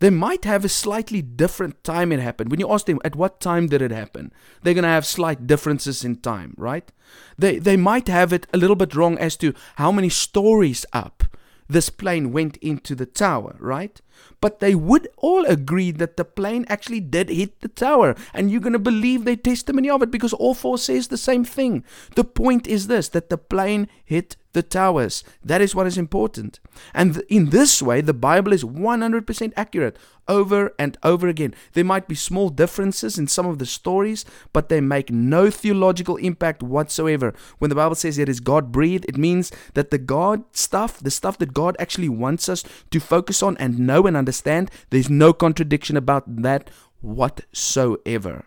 They 0.00 0.10
might 0.10 0.46
have 0.46 0.64
a 0.64 0.68
slightly 0.68 1.20
different 1.20 1.84
time 1.84 2.10
it 2.10 2.20
happened. 2.20 2.50
When 2.50 2.58
you 2.58 2.72
ask 2.72 2.86
them 2.86 3.00
at 3.04 3.16
what 3.16 3.38
time 3.38 3.66
did 3.66 3.82
it 3.82 3.90
happen, 3.90 4.32
they're 4.62 4.74
going 4.74 4.82
to 4.82 4.88
have 4.88 5.04
slight 5.04 5.46
differences 5.46 6.04
in 6.04 6.16
time, 6.16 6.54
right? 6.56 6.90
They 7.38 7.58
they 7.58 7.76
might 7.76 8.08
have 8.08 8.32
it 8.32 8.46
a 8.52 8.56
little 8.56 8.76
bit 8.76 8.94
wrong 8.94 9.18
as 9.18 9.36
to 9.36 9.52
how 9.76 9.92
many 9.92 10.08
stories 10.08 10.86
up 10.92 11.24
this 11.70 11.88
plane 11.88 12.32
went 12.32 12.56
into 12.58 12.94
the 12.94 13.06
tower, 13.06 13.56
right? 13.58 14.00
But 14.40 14.60
they 14.60 14.74
would 14.74 15.08
all 15.16 15.44
agree 15.44 15.90
that 15.92 16.16
the 16.16 16.24
plane 16.24 16.64
actually 16.68 17.00
did 17.00 17.28
hit 17.28 17.60
the 17.60 17.68
tower. 17.68 18.16
And 18.34 18.50
you're 18.50 18.60
going 18.60 18.72
to 18.72 18.78
believe 18.78 19.24
their 19.24 19.36
testimony 19.36 19.88
of 19.88 20.02
it 20.02 20.10
because 20.10 20.32
all 20.32 20.54
four 20.54 20.78
says 20.78 21.08
the 21.08 21.16
same 21.16 21.44
thing. 21.44 21.84
The 22.16 22.24
point 22.24 22.66
is 22.66 22.86
this 22.86 23.08
that 23.10 23.30
the 23.30 23.38
plane 23.38 23.88
hit 24.04 24.36
the 24.52 24.62
towers. 24.62 25.22
That 25.44 25.60
is 25.60 25.74
what 25.74 25.86
is 25.86 25.98
important. 25.98 26.60
And 26.94 27.22
in 27.28 27.50
this 27.50 27.80
way, 27.80 28.00
the 28.00 28.14
Bible 28.14 28.52
is 28.52 28.64
100% 28.64 29.52
accurate 29.56 29.96
over 30.28 30.74
and 30.78 30.96
over 31.02 31.28
again. 31.28 31.54
There 31.72 31.84
might 31.84 32.08
be 32.08 32.14
small 32.14 32.48
differences 32.48 33.18
in 33.18 33.26
some 33.26 33.46
of 33.46 33.58
the 33.58 33.66
stories, 33.66 34.24
but 34.52 34.68
they 34.68 34.80
make 34.80 35.10
no 35.10 35.50
theological 35.50 36.16
impact 36.16 36.62
whatsoever. 36.62 37.34
When 37.58 37.68
the 37.68 37.74
Bible 37.74 37.96
says 37.96 38.18
it 38.18 38.28
is 38.28 38.40
God 38.40 38.72
breathed, 38.72 39.06
it 39.08 39.16
means 39.16 39.50
that 39.74 39.90
the 39.90 39.98
God 39.98 40.44
stuff, 40.52 40.98
the 40.98 41.10
stuff 41.10 41.38
that 41.38 41.54
God 41.54 41.76
actually 41.78 42.08
wants 42.08 42.48
us 42.48 42.64
to 42.90 43.00
focus 43.00 43.42
on 43.42 43.56
and 43.58 43.78
know 43.78 44.06
and 44.06 44.16
understand, 44.16 44.70
there's 44.90 45.10
no 45.10 45.32
contradiction 45.32 45.96
about 45.96 46.42
that 46.42 46.70
whatsoever. 47.00 48.46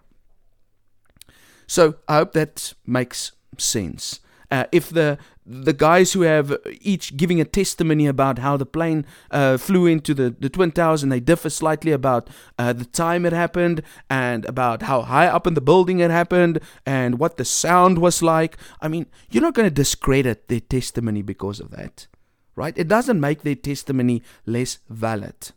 So 1.67 1.95
I 2.07 2.17
hope 2.17 2.33
that 2.33 2.73
makes 2.85 3.31
sense. 3.57 4.19
Uh, 4.53 4.65
if 4.71 4.89
the 4.89 5.17
the 5.47 5.73
guys 5.73 6.13
who 6.13 6.21
have 6.21 6.55
each 6.79 7.17
giving 7.17 7.41
a 7.41 7.45
testimony 7.45 8.05
about 8.05 8.37
how 8.37 8.55
the 8.55 8.67
plane 8.67 9.03
uh, 9.31 9.57
flew 9.57 9.87
into 9.87 10.13
the, 10.13 10.29
the 10.39 10.47
Twin 10.47 10.71
Towers 10.71 11.01
and 11.01 11.11
they 11.11 11.19
differ 11.19 11.49
slightly 11.49 11.91
about 11.91 12.29
uh, 12.59 12.71
the 12.71 12.85
time 12.85 13.25
it 13.25 13.33
happened 13.33 13.81
and 14.11 14.45
about 14.45 14.83
how 14.83 15.01
high 15.01 15.25
up 15.25 15.47
in 15.47 15.55
the 15.55 15.59
building 15.59 15.99
it 15.99 16.11
happened 16.11 16.59
and 16.85 17.17
what 17.17 17.37
the 17.37 17.45
sound 17.45 17.97
was 17.97 18.21
like. 18.21 18.55
I 18.79 18.87
mean, 18.87 19.07
you're 19.31 19.41
not 19.41 19.55
going 19.55 19.67
to 19.67 19.73
discredit 19.73 20.47
their 20.49 20.59
testimony 20.59 21.23
because 21.23 21.59
of 21.59 21.71
that, 21.71 22.05
right? 22.55 22.77
It 22.77 22.87
doesn't 22.87 23.19
make 23.19 23.41
their 23.41 23.55
testimony 23.55 24.21
less 24.45 24.77
valid. 24.87 25.51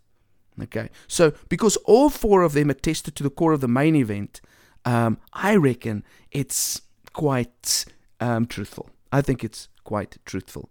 Okay, 0.63 0.89
so 1.07 1.35
because 1.51 1.77
all 1.85 2.09
four 2.09 2.41
of 2.41 2.55
them 2.55 2.71
attested 2.71 3.15
to 3.17 3.23
the 3.23 3.31
core 3.31 3.53
of 3.53 3.61
the 3.61 3.69
main 3.69 3.95
event, 3.95 4.41
um, 4.87 5.19
I 5.35 5.55
reckon 5.55 6.03
it's 6.33 6.81
quite 7.13 7.85
um, 8.21 8.47
truthful. 8.47 8.91
I 9.13 9.23
think 9.23 9.45
it's 9.45 9.69
quite 9.85 10.19
truthful. 10.25 10.69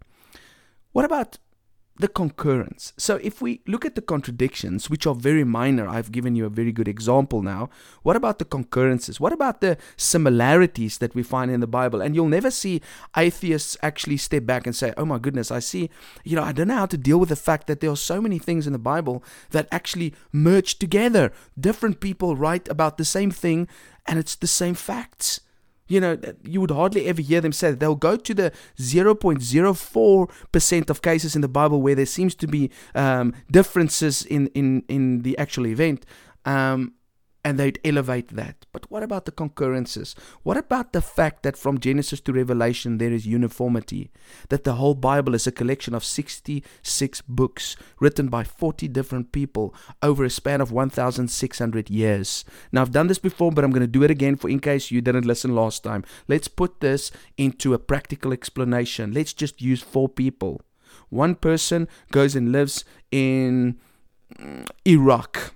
What 0.92 1.04
about 1.04 1.38
the 1.98 2.08
concurrence. 2.08 2.92
So 2.98 3.16
if 3.22 3.40
we 3.40 3.62
look 3.66 3.84
at 3.84 3.94
the 3.94 4.02
contradictions, 4.02 4.90
which 4.90 5.06
are 5.06 5.14
very 5.14 5.44
minor, 5.44 5.88
I've 5.88 6.12
given 6.12 6.36
you 6.36 6.44
a 6.44 6.50
very 6.50 6.72
good 6.72 6.88
example 6.88 7.42
now. 7.42 7.70
What 8.02 8.16
about 8.16 8.38
the 8.38 8.44
concurrences? 8.44 9.18
What 9.18 9.32
about 9.32 9.60
the 9.60 9.78
similarities 9.96 10.98
that 10.98 11.14
we 11.14 11.22
find 11.22 11.50
in 11.50 11.60
the 11.60 11.66
Bible? 11.66 12.02
And 12.02 12.14
you'll 12.14 12.28
never 12.28 12.50
see 12.50 12.82
atheists 13.16 13.76
actually 13.82 14.18
step 14.18 14.44
back 14.44 14.66
and 14.66 14.76
say, 14.76 14.92
oh 14.96 15.06
my 15.06 15.18
goodness, 15.18 15.50
I 15.50 15.60
see, 15.60 15.88
you 16.22 16.36
know, 16.36 16.42
I 16.42 16.52
don't 16.52 16.68
know 16.68 16.76
how 16.76 16.86
to 16.86 16.98
deal 16.98 17.18
with 17.18 17.30
the 17.30 17.36
fact 17.36 17.66
that 17.66 17.80
there 17.80 17.90
are 17.90 17.96
so 17.96 18.20
many 18.20 18.38
things 18.38 18.66
in 18.66 18.72
the 18.72 18.78
Bible 18.78 19.24
that 19.50 19.68
actually 19.72 20.14
merge 20.32 20.78
together. 20.78 21.32
Different 21.58 22.00
people 22.00 22.36
write 22.36 22.68
about 22.68 22.98
the 22.98 23.04
same 23.04 23.30
thing 23.30 23.68
and 24.06 24.18
it's 24.18 24.36
the 24.36 24.46
same 24.46 24.74
facts. 24.74 25.40
You 25.88 26.00
know, 26.00 26.18
you 26.42 26.60
would 26.60 26.70
hardly 26.70 27.06
ever 27.06 27.22
hear 27.22 27.40
them 27.40 27.52
say 27.52 27.70
that. 27.70 27.80
They'll 27.80 27.94
go 27.94 28.16
to 28.16 28.34
the 28.34 28.52
0.04% 28.78 30.90
of 30.90 31.02
cases 31.02 31.34
in 31.34 31.42
the 31.42 31.48
Bible 31.48 31.82
where 31.82 31.94
there 31.94 32.06
seems 32.06 32.34
to 32.36 32.46
be 32.46 32.70
um, 32.94 33.34
differences 33.50 34.24
in, 34.24 34.46
in, 34.48 34.84
in 34.88 35.22
the 35.22 35.36
actual 35.38 35.66
event. 35.66 36.06
Um, 36.44 36.92
and 37.46 37.60
they'd 37.60 37.78
elevate 37.84 38.30
that. 38.30 38.66
But 38.72 38.90
what 38.90 39.04
about 39.04 39.24
the 39.24 39.30
concurrences? 39.30 40.16
What 40.42 40.56
about 40.56 40.92
the 40.92 41.00
fact 41.00 41.44
that 41.44 41.56
from 41.56 41.78
Genesis 41.78 42.20
to 42.22 42.32
Revelation 42.32 42.98
there 42.98 43.12
is 43.12 43.24
uniformity? 43.24 44.10
That 44.48 44.64
the 44.64 44.74
whole 44.74 44.94
Bible 44.94 45.32
is 45.32 45.46
a 45.46 45.52
collection 45.52 45.94
of 45.94 46.02
66 46.02 47.20
books 47.22 47.76
written 48.00 48.26
by 48.26 48.42
40 48.42 48.88
different 48.88 49.30
people 49.30 49.72
over 50.02 50.24
a 50.24 50.30
span 50.30 50.60
of 50.60 50.72
1,600 50.72 51.88
years. 51.88 52.44
Now, 52.72 52.82
I've 52.82 52.90
done 52.90 53.06
this 53.06 53.20
before, 53.20 53.52
but 53.52 53.62
I'm 53.62 53.70
going 53.70 53.80
to 53.80 53.86
do 53.86 54.02
it 54.02 54.10
again 54.10 54.34
for 54.34 54.50
in 54.50 54.58
case 54.58 54.90
you 54.90 55.00
didn't 55.00 55.24
listen 55.24 55.54
last 55.54 55.84
time. 55.84 56.02
Let's 56.26 56.48
put 56.48 56.80
this 56.80 57.12
into 57.38 57.74
a 57.74 57.78
practical 57.78 58.32
explanation. 58.32 59.12
Let's 59.12 59.32
just 59.32 59.62
use 59.62 59.82
four 59.82 60.08
people. 60.08 60.62
One 61.10 61.36
person 61.36 61.86
goes 62.10 62.34
and 62.34 62.50
lives 62.50 62.84
in 63.12 63.78
mm, 64.36 64.68
Iraq 64.84 65.52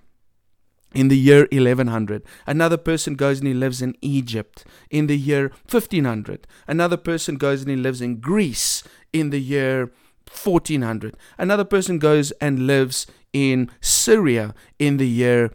in 0.94 1.08
the 1.08 1.18
year 1.18 1.46
1100. 1.52 2.22
Another 2.46 2.76
person 2.76 3.14
goes 3.14 3.38
and 3.38 3.48
he 3.48 3.54
lives 3.54 3.80
in 3.82 3.94
Egypt 4.00 4.64
in 4.90 5.06
the 5.06 5.16
year 5.16 5.50
1500. 5.70 6.46
Another 6.66 6.96
person 6.96 7.36
goes 7.36 7.62
and 7.62 7.70
he 7.70 7.76
lives 7.76 8.00
in 8.00 8.20
Greece 8.20 8.82
in 9.12 9.30
the 9.30 9.40
year 9.40 9.90
1400. 10.30 11.16
Another 11.38 11.64
person 11.64 11.98
goes 11.98 12.30
and 12.32 12.66
lives 12.66 13.06
in 13.32 13.70
Syria 13.80 14.54
in 14.78 14.96
the 14.96 15.08
year 15.08 15.50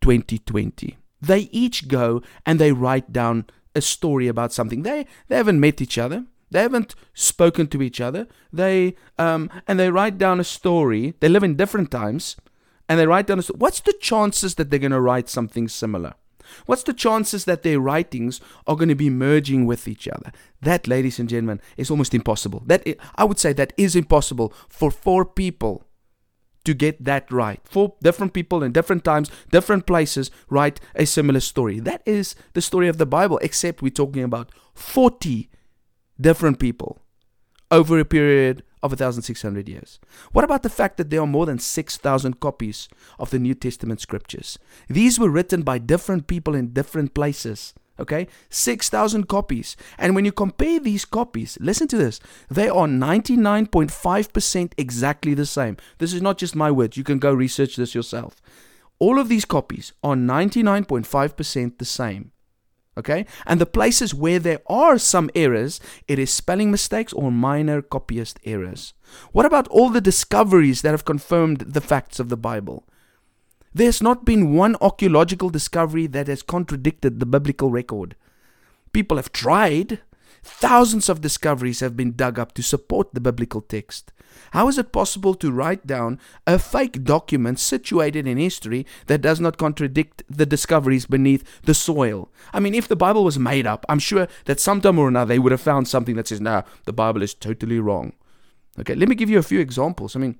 2020. 0.00 0.96
They 1.20 1.40
each 1.52 1.88
go 1.88 2.22
and 2.44 2.58
they 2.58 2.72
write 2.72 3.12
down 3.12 3.46
a 3.74 3.80
story 3.80 4.28
about 4.28 4.52
something. 4.52 4.82
They 4.82 5.06
they 5.28 5.36
haven't 5.36 5.60
met 5.60 5.80
each 5.80 5.98
other. 5.98 6.26
They 6.50 6.60
haven't 6.60 6.94
spoken 7.14 7.68
to 7.68 7.80
each 7.80 8.00
other. 8.00 8.26
They 8.52 8.96
um 9.18 9.48
and 9.66 9.78
they 9.78 9.90
write 9.90 10.18
down 10.18 10.40
a 10.40 10.44
story. 10.44 11.14
They 11.20 11.28
live 11.28 11.44
in 11.44 11.56
different 11.56 11.90
times 11.90 12.36
and 12.92 13.00
they 13.00 13.06
write 13.06 13.26
down 13.26 13.38
a, 13.38 13.42
story, 13.42 13.56
what's 13.56 13.80
the 13.80 13.94
chances 13.94 14.56
that 14.56 14.68
they're 14.68 14.78
going 14.78 14.92
to 14.92 15.00
write 15.00 15.30
something 15.30 15.66
similar? 15.66 16.12
What's 16.66 16.82
the 16.82 16.92
chances 16.92 17.46
that 17.46 17.62
their 17.62 17.80
writings 17.80 18.38
are 18.66 18.76
going 18.76 18.90
to 18.90 18.94
be 18.94 19.08
merging 19.08 19.64
with 19.64 19.88
each 19.88 20.06
other? 20.06 20.30
That, 20.60 20.86
ladies 20.86 21.18
and 21.18 21.26
gentlemen, 21.26 21.62
is 21.78 21.90
almost 21.90 22.12
impossible. 22.12 22.62
That 22.66 22.86
I 23.14 23.24
would 23.24 23.38
say 23.38 23.54
that 23.54 23.72
is 23.78 23.96
impossible 23.96 24.52
for 24.68 24.90
four 24.90 25.24
people 25.24 25.86
to 26.66 26.74
get 26.74 27.02
that 27.02 27.32
right. 27.32 27.62
Four 27.64 27.94
different 28.02 28.34
people 28.34 28.62
in 28.62 28.72
different 28.72 29.04
times, 29.04 29.30
different 29.50 29.86
places 29.86 30.30
write 30.50 30.78
a 30.94 31.06
similar 31.06 31.40
story. 31.40 31.80
That 31.80 32.02
is 32.04 32.34
the 32.52 32.60
story 32.60 32.88
of 32.88 32.98
the 32.98 33.06
Bible, 33.06 33.38
except 33.38 33.80
we're 33.80 33.88
talking 33.88 34.22
about 34.22 34.52
40 34.74 35.48
different 36.20 36.58
people 36.58 36.98
over 37.70 37.98
a 37.98 38.04
period 38.04 38.62
of 38.82 38.92
1,600 38.92 39.68
years? 39.68 40.00
What 40.32 40.44
about 40.44 40.62
the 40.62 40.70
fact 40.70 40.96
that 40.96 41.10
there 41.10 41.20
are 41.20 41.26
more 41.26 41.46
than 41.46 41.58
6,000 41.58 42.40
copies 42.40 42.88
of 43.18 43.30
the 43.30 43.38
New 43.38 43.54
Testament 43.54 44.00
scriptures? 44.00 44.58
These 44.88 45.18
were 45.18 45.30
written 45.30 45.62
by 45.62 45.78
different 45.78 46.26
people 46.26 46.54
in 46.54 46.72
different 46.72 47.14
places. 47.14 47.74
Okay, 48.00 48.26
6,000 48.48 49.28
copies. 49.28 49.76
And 49.98 50.14
when 50.14 50.24
you 50.24 50.32
compare 50.32 50.80
these 50.80 51.04
copies, 51.04 51.58
listen 51.60 51.86
to 51.88 51.96
this, 51.96 52.20
they 52.50 52.68
are 52.68 52.86
99.5% 52.86 54.72
exactly 54.78 55.34
the 55.34 55.46
same. 55.46 55.76
This 55.98 56.14
is 56.14 56.22
not 56.22 56.38
just 56.38 56.56
my 56.56 56.70
words, 56.70 56.96
you 56.96 57.04
can 57.04 57.18
go 57.18 57.32
research 57.32 57.76
this 57.76 57.94
yourself. 57.94 58.40
All 58.98 59.18
of 59.18 59.28
these 59.28 59.44
copies 59.44 59.92
are 60.02 60.14
99.5% 60.14 61.78
the 61.78 61.84
same. 61.84 62.32
Okay? 62.96 63.26
And 63.46 63.60
the 63.60 63.66
places 63.66 64.14
where 64.14 64.38
there 64.38 64.60
are 64.66 64.98
some 64.98 65.30
errors, 65.34 65.80
it 66.08 66.18
is 66.18 66.30
spelling 66.30 66.70
mistakes 66.70 67.12
or 67.12 67.32
minor 67.32 67.80
copyist 67.82 68.38
errors. 68.44 68.94
What 69.32 69.46
about 69.46 69.68
all 69.68 69.88
the 69.90 70.00
discoveries 70.00 70.82
that 70.82 70.90
have 70.90 71.04
confirmed 71.04 71.60
the 71.60 71.80
facts 71.80 72.20
of 72.20 72.28
the 72.28 72.36
Bible? 72.36 72.86
There's 73.74 74.02
not 74.02 74.26
been 74.26 74.54
one 74.54 74.76
archaeological 74.82 75.48
discovery 75.48 76.06
that 76.08 76.28
has 76.28 76.42
contradicted 76.42 77.18
the 77.18 77.26
biblical 77.26 77.70
record. 77.70 78.16
People 78.92 79.16
have 79.16 79.32
tried, 79.32 80.00
Thousands 80.42 81.08
of 81.08 81.20
discoveries 81.20 81.80
have 81.80 81.96
been 81.96 82.12
dug 82.12 82.38
up 82.38 82.52
to 82.54 82.62
support 82.62 83.14
the 83.14 83.20
biblical 83.20 83.60
text. 83.60 84.12
How 84.52 84.68
is 84.68 84.76
it 84.76 84.92
possible 84.92 85.34
to 85.34 85.52
write 85.52 85.86
down 85.86 86.18
a 86.46 86.58
fake 86.58 87.04
document 87.04 87.60
situated 87.60 88.26
in 88.26 88.38
history 88.38 88.86
that 89.06 89.20
does 89.20 89.40
not 89.40 89.56
contradict 89.56 90.22
the 90.28 90.46
discoveries 90.46 91.06
beneath 91.06 91.44
the 91.62 91.74
soil? 91.74 92.30
I 92.52 92.60
mean, 92.60 92.74
if 92.74 92.88
the 92.88 92.96
Bible 92.96 93.24
was 93.24 93.38
made 93.38 93.66
up, 93.66 93.86
I'm 93.88 93.98
sure 93.98 94.26
that 94.46 94.58
sometime 94.58 94.98
or 94.98 95.08
another 95.08 95.28
they 95.28 95.38
would 95.38 95.52
have 95.52 95.60
found 95.60 95.86
something 95.86 96.16
that 96.16 96.28
says, 96.28 96.40
no, 96.40 96.64
the 96.86 96.92
Bible 96.92 97.22
is 97.22 97.34
totally 97.34 97.78
wrong. 97.78 98.14
Okay, 98.80 98.94
let 98.94 99.08
me 99.08 99.14
give 99.14 99.30
you 99.30 99.38
a 99.38 99.44
few 99.44 99.60
examples. 99.60 100.16
I 100.16 100.18
mean, 100.18 100.38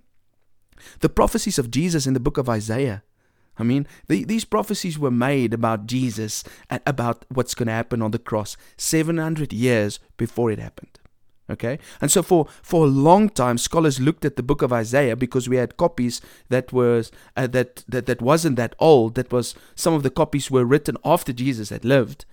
the 1.01 1.09
prophecies 1.09 1.59
of 1.59 1.71
Jesus 1.71 2.07
in 2.07 2.15
the 2.15 2.21
book 2.21 2.39
of 2.39 2.49
Isaiah 2.49 3.03
I 3.59 3.63
mean, 3.65 3.87
the, 4.09 4.25
these 4.25 4.45
prophecies 4.45 4.99
were 4.99 5.11
made 5.11 5.53
about 5.53 5.87
Jesus 5.87 6.43
and 6.71 6.81
about 6.87 7.25
what's 7.29 7.55
going 7.55 7.67
to 7.67 7.73
happen 7.73 8.01
on 8.01 8.11
the 8.11 8.19
cross 8.19 8.57
700 8.77 9.53
years 9.53 10.01
before 10.17 10.51
it 10.51 10.59
happened. 10.59 10.99
Okay? 11.51 11.79
And 12.01 12.11
so 12.11 12.23
for, 12.23 12.47
for 12.63 12.87
a 12.87 12.89
long 12.89 13.29
time, 13.29 13.59
scholars 13.59 14.01
looked 14.01 14.25
at 14.25 14.37
the 14.37 14.43
book 14.43 14.63
of 14.63 14.73
Isaiah 14.73 15.17
because 15.17 15.49
we 15.49 15.57
had 15.57 15.77
copies 15.77 16.23
that 16.49 16.73
was 16.73 17.13
uh, 17.37 17.47
that, 17.49 17.85
that 17.89 18.07
that 18.07 18.23
wasn't 18.23 18.57
that 18.57 18.75
old. 18.79 19.17
That 19.17 19.31
was 19.31 19.55
some 19.75 19.93
of 19.93 20.03
the 20.03 20.11
copies 20.11 20.51
were 20.51 20.65
written 20.65 20.97
after 21.05 21.33
Jesus 21.33 21.69
had 21.69 21.85
lived. 21.85 22.25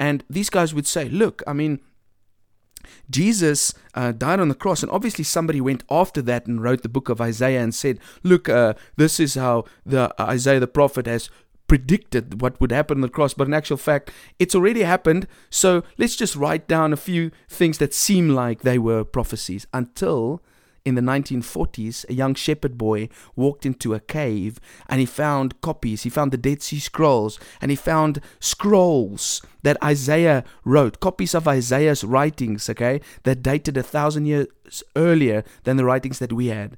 And 0.00 0.24
these 0.28 0.50
guys 0.50 0.74
would 0.74 0.86
say, 0.86 1.08
look, 1.08 1.42
I 1.46 1.52
mean, 1.52 1.80
Jesus 3.10 3.74
uh, 3.94 4.12
died 4.12 4.40
on 4.40 4.48
the 4.48 4.54
cross, 4.54 4.82
and 4.82 4.90
obviously 4.92 5.24
somebody 5.24 5.60
went 5.60 5.84
after 5.90 6.22
that 6.22 6.46
and 6.46 6.62
wrote 6.62 6.82
the 6.82 6.88
book 6.88 7.08
of 7.08 7.20
Isaiah 7.20 7.60
and 7.60 7.74
said, 7.74 7.98
"Look, 8.22 8.48
uh, 8.48 8.74
this 8.96 9.20
is 9.20 9.34
how 9.34 9.64
the 9.84 10.12
uh, 10.20 10.26
Isaiah 10.26 10.60
the 10.60 10.66
prophet 10.66 11.06
has." 11.06 11.30
predicted 11.68 12.40
what 12.40 12.58
would 12.60 12.72
happen 12.72 12.96
on 12.96 13.02
the 13.02 13.10
cross, 13.10 13.34
but 13.34 13.46
in 13.46 13.52
actual 13.52 13.76
fact, 13.76 14.10
it's 14.38 14.54
already 14.54 14.82
happened. 14.82 15.28
So 15.50 15.84
let's 15.98 16.16
just 16.16 16.34
write 16.34 16.66
down 16.66 16.94
a 16.94 16.96
few 16.96 17.30
things 17.46 17.76
that 17.76 17.92
seem 17.92 18.30
like 18.30 18.62
they 18.62 18.78
were 18.78 19.04
prophecies 19.04 19.66
until 19.72 20.42
in 20.84 20.94
the 20.94 21.00
1940s, 21.00 22.08
a 22.08 22.14
young 22.14 22.34
shepherd 22.34 22.78
boy 22.78 23.08
walked 23.36 23.66
into 23.66 23.94
a 23.94 24.00
cave 24.00 24.58
and 24.88 25.00
he 25.00 25.06
found 25.06 25.60
copies. 25.60 26.02
He 26.02 26.10
found 26.10 26.32
the 26.32 26.36
Dead 26.36 26.62
Sea 26.62 26.78
Scrolls 26.78 27.38
and 27.60 27.70
he 27.70 27.76
found 27.76 28.20
scrolls 28.40 29.42
that 29.62 29.82
Isaiah 29.82 30.44
wrote, 30.64 31.00
copies 31.00 31.34
of 31.34 31.48
Isaiah's 31.48 32.04
writings, 32.04 32.70
okay, 32.70 33.00
that 33.24 33.42
dated 33.42 33.76
a 33.76 33.82
thousand 33.82 34.26
years 34.26 34.82
earlier 34.96 35.44
than 35.64 35.76
the 35.76 35.84
writings 35.84 36.18
that 36.20 36.32
we 36.32 36.46
had. 36.46 36.76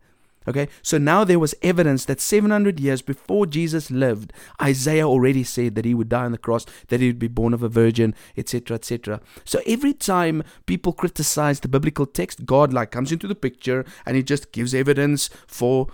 Okay, 0.48 0.68
so 0.80 0.96
now 0.96 1.22
there 1.22 1.38
was 1.38 1.54
evidence 1.60 2.06
that 2.06 2.18
700 2.18 2.80
years 2.80 3.02
before 3.02 3.44
Jesus 3.44 3.90
lived, 3.90 4.32
Isaiah 4.60 5.06
already 5.06 5.44
said 5.44 5.74
that 5.74 5.84
he 5.84 5.92
would 5.92 6.08
die 6.08 6.24
on 6.24 6.32
the 6.32 6.38
cross, 6.38 6.64
that 6.88 7.00
he 7.00 7.08
would 7.08 7.18
be 7.18 7.28
born 7.28 7.52
of 7.52 7.62
a 7.62 7.68
virgin, 7.68 8.14
etc., 8.38 8.76
etc. 8.76 9.20
So 9.44 9.60
every 9.66 9.92
time 9.92 10.42
people 10.64 10.94
criticize 10.94 11.60
the 11.60 11.68
biblical 11.68 12.06
text, 12.06 12.46
God 12.46 12.72
like 12.72 12.90
comes 12.90 13.12
into 13.12 13.28
the 13.28 13.34
picture 13.34 13.84
and 14.06 14.16
he 14.16 14.22
just 14.22 14.50
gives 14.50 14.74
evidence 14.74 15.28
for 15.46 15.88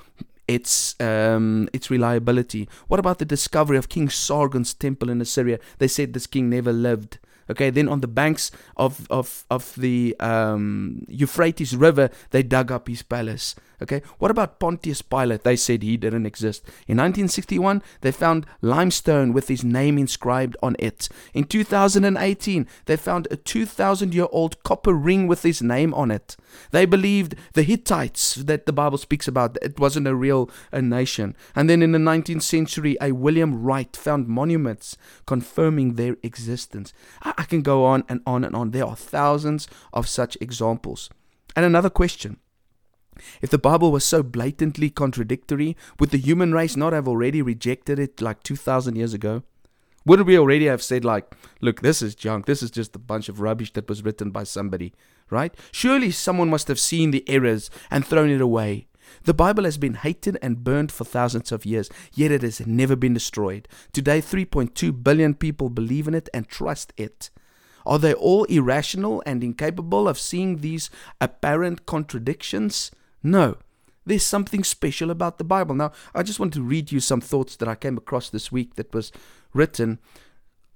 its 0.46 0.94
um, 1.00 1.68
its 1.72 1.90
reliability. 1.90 2.68
What 2.86 3.00
about 3.00 3.18
the 3.18 3.24
discovery 3.24 3.76
of 3.76 3.88
King 3.88 4.08
Sargon's 4.08 4.74
temple 4.74 5.10
in 5.10 5.20
Assyria? 5.20 5.58
They 5.78 5.88
said 5.88 6.12
this 6.12 6.28
king 6.28 6.48
never 6.48 6.72
lived. 6.72 7.18
Okay, 7.50 7.70
then 7.70 7.88
on 7.88 8.00
the 8.00 8.08
banks 8.08 8.50
of 8.76 9.06
of 9.10 9.44
of 9.50 9.74
the 9.76 10.16
um, 10.20 11.04
Euphrates 11.08 11.76
River, 11.76 12.10
they 12.30 12.42
dug 12.42 12.72
up 12.72 12.88
his 12.88 13.02
palace. 13.02 13.54
Okay, 13.82 14.00
what 14.18 14.30
about 14.30 14.58
Pontius 14.58 15.02
Pilate? 15.02 15.42
They 15.42 15.56
said 15.56 15.82
he 15.82 15.98
didn't 15.98 16.24
exist. 16.24 16.64
In 16.86 16.96
1961, 16.96 17.82
they 18.00 18.10
found 18.10 18.46
limestone 18.62 19.34
with 19.34 19.48
his 19.48 19.62
name 19.62 19.98
inscribed 19.98 20.56
on 20.62 20.76
it. 20.78 21.10
In 21.34 21.44
2018, 21.44 22.66
they 22.86 22.96
found 22.96 23.28
a 23.30 23.36
2,000 23.36 24.14
year 24.14 24.28
old 24.32 24.62
copper 24.62 24.94
ring 24.94 25.26
with 25.26 25.42
his 25.42 25.60
name 25.60 25.92
on 25.92 26.10
it. 26.10 26.36
They 26.70 26.86
believed 26.86 27.34
the 27.52 27.62
Hittites 27.62 28.36
that 28.36 28.64
the 28.64 28.72
Bible 28.72 28.96
speaks 28.96 29.28
about, 29.28 29.58
it 29.60 29.78
wasn't 29.78 30.06
a 30.06 30.14
real 30.14 30.48
a 30.72 30.80
nation. 30.80 31.36
And 31.54 31.68
then 31.68 31.82
in 31.82 31.92
the 31.92 31.98
19th 31.98 32.42
century, 32.42 32.96
a 33.00 33.12
William 33.12 33.62
Wright 33.62 33.94
found 33.94 34.26
monuments 34.26 34.96
confirming 35.26 35.94
their 35.94 36.16
existence. 36.22 36.94
I, 37.22 37.34
I 37.38 37.44
can 37.44 37.62
go 37.62 37.84
on 37.84 38.04
and 38.08 38.20
on 38.26 38.44
and 38.44 38.54
on. 38.54 38.70
There 38.70 38.86
are 38.86 38.96
thousands 38.96 39.68
of 39.92 40.08
such 40.08 40.36
examples. 40.40 41.10
And 41.54 41.64
another 41.64 41.90
question 41.90 42.38
if 43.40 43.50
the 43.50 43.58
Bible 43.58 43.92
was 43.92 44.04
so 44.04 44.22
blatantly 44.22 44.90
contradictory, 44.90 45.76
would 45.98 46.10
the 46.10 46.18
human 46.18 46.52
race 46.52 46.76
not 46.76 46.92
have 46.92 47.08
already 47.08 47.40
rejected 47.40 47.98
it 47.98 48.20
like 48.20 48.42
2,000 48.42 48.96
years 48.96 49.14
ago? 49.14 49.42
Wouldn't 50.04 50.28
we 50.28 50.38
already 50.38 50.66
have 50.66 50.82
said, 50.82 51.04
like, 51.04 51.34
look, 51.60 51.80
this 51.80 52.00
is 52.00 52.14
junk, 52.14 52.46
this 52.46 52.62
is 52.62 52.70
just 52.70 52.94
a 52.94 53.00
bunch 53.00 53.28
of 53.28 53.40
rubbish 53.40 53.72
that 53.72 53.88
was 53.88 54.04
written 54.04 54.30
by 54.30 54.44
somebody, 54.44 54.92
right? 55.30 55.54
Surely 55.72 56.10
someone 56.10 56.48
must 56.48 56.68
have 56.68 56.78
seen 56.78 57.10
the 57.10 57.28
errors 57.28 57.70
and 57.90 58.06
thrown 58.06 58.30
it 58.30 58.40
away. 58.40 58.86
The 59.24 59.34
Bible 59.34 59.64
has 59.64 59.78
been 59.78 59.94
hated 59.94 60.38
and 60.42 60.64
burned 60.64 60.92
for 60.92 61.04
thousands 61.04 61.52
of 61.52 61.66
years, 61.66 61.90
yet 62.14 62.30
it 62.30 62.42
has 62.42 62.66
never 62.66 62.96
been 62.96 63.14
destroyed. 63.14 63.68
Today, 63.92 64.20
3.2 64.20 65.02
billion 65.02 65.34
people 65.34 65.70
believe 65.70 66.08
in 66.08 66.14
it 66.14 66.28
and 66.32 66.48
trust 66.48 66.92
it. 66.96 67.30
Are 67.84 67.98
they 67.98 68.14
all 68.14 68.44
irrational 68.44 69.22
and 69.24 69.44
incapable 69.44 70.08
of 70.08 70.18
seeing 70.18 70.58
these 70.58 70.90
apparent 71.20 71.86
contradictions? 71.86 72.90
No. 73.22 73.58
There's 74.04 74.24
something 74.24 74.64
special 74.64 75.10
about 75.10 75.38
the 75.38 75.44
Bible. 75.44 75.74
Now, 75.74 75.92
I 76.14 76.22
just 76.22 76.38
want 76.38 76.52
to 76.54 76.62
read 76.62 76.92
you 76.92 77.00
some 77.00 77.20
thoughts 77.20 77.56
that 77.56 77.68
I 77.68 77.74
came 77.74 77.96
across 77.96 78.30
this 78.30 78.52
week 78.52 78.74
that 78.74 78.92
was 78.94 79.12
written. 79.52 79.98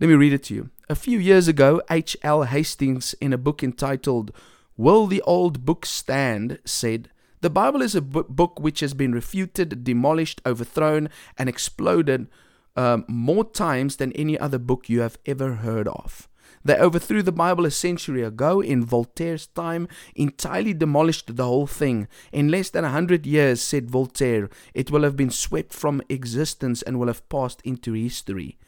Let 0.01 0.09
me 0.09 0.15
read 0.15 0.33
it 0.33 0.45
to 0.45 0.55
you. 0.55 0.71
A 0.89 0.97
few 0.97 1.19
years 1.19 1.47
ago, 1.47 1.83
H.L. 1.91 2.45
Hastings, 2.45 3.15
in 3.21 3.33
a 3.33 3.39
book 3.39 3.63
entitled 3.63 4.33
Will 4.77 5.07
the 5.07 5.23
Old 5.23 5.65
Book 5.65 5.87
Stand, 5.87 6.59
said, 6.65 7.11
The 7.40 7.50
Bible 7.50 7.80
is 7.80 7.94
a 7.94 8.02
book 8.02 8.61
which 8.61 8.80
has 8.80 8.92
been 8.92 9.12
refuted, 9.12 9.82
demolished, 9.82 10.42
overthrown, 10.44 11.09
and 11.38 11.49
exploded 11.49 12.28
um, 12.76 13.04
more 13.09 13.44
times 13.44 13.97
than 13.97 14.12
any 14.12 14.38
other 14.38 14.59
book 14.59 14.90
you 14.90 15.00
have 15.00 15.18
ever 15.25 15.54
heard 15.54 15.88
of. 15.88 16.28
They 16.62 16.76
overthrew 16.76 17.23
the 17.23 17.32
Bible 17.32 17.64
a 17.64 17.70
century 17.70 18.23
ago 18.23 18.61
in 18.61 18.85
Voltaire's 18.85 19.47
time, 19.47 19.88
entirely 20.14 20.75
demolished 20.75 21.35
the 21.35 21.44
whole 21.44 21.66
thing. 21.66 22.09
In 22.30 22.50
less 22.50 22.68
than 22.68 22.85
a 22.85 22.90
hundred 22.90 23.26
years, 23.26 23.62
said 23.62 23.90
Voltaire, 23.90 24.50
it 24.75 24.90
will 24.90 25.02
have 25.02 25.16
been 25.16 25.30
swept 25.30 25.73
from 25.73 26.02
existence 26.11 26.82
and 26.82 27.00
will 27.00 27.06
have 27.06 27.26
passed 27.30 27.62
into 27.64 27.94
history. 27.94 28.59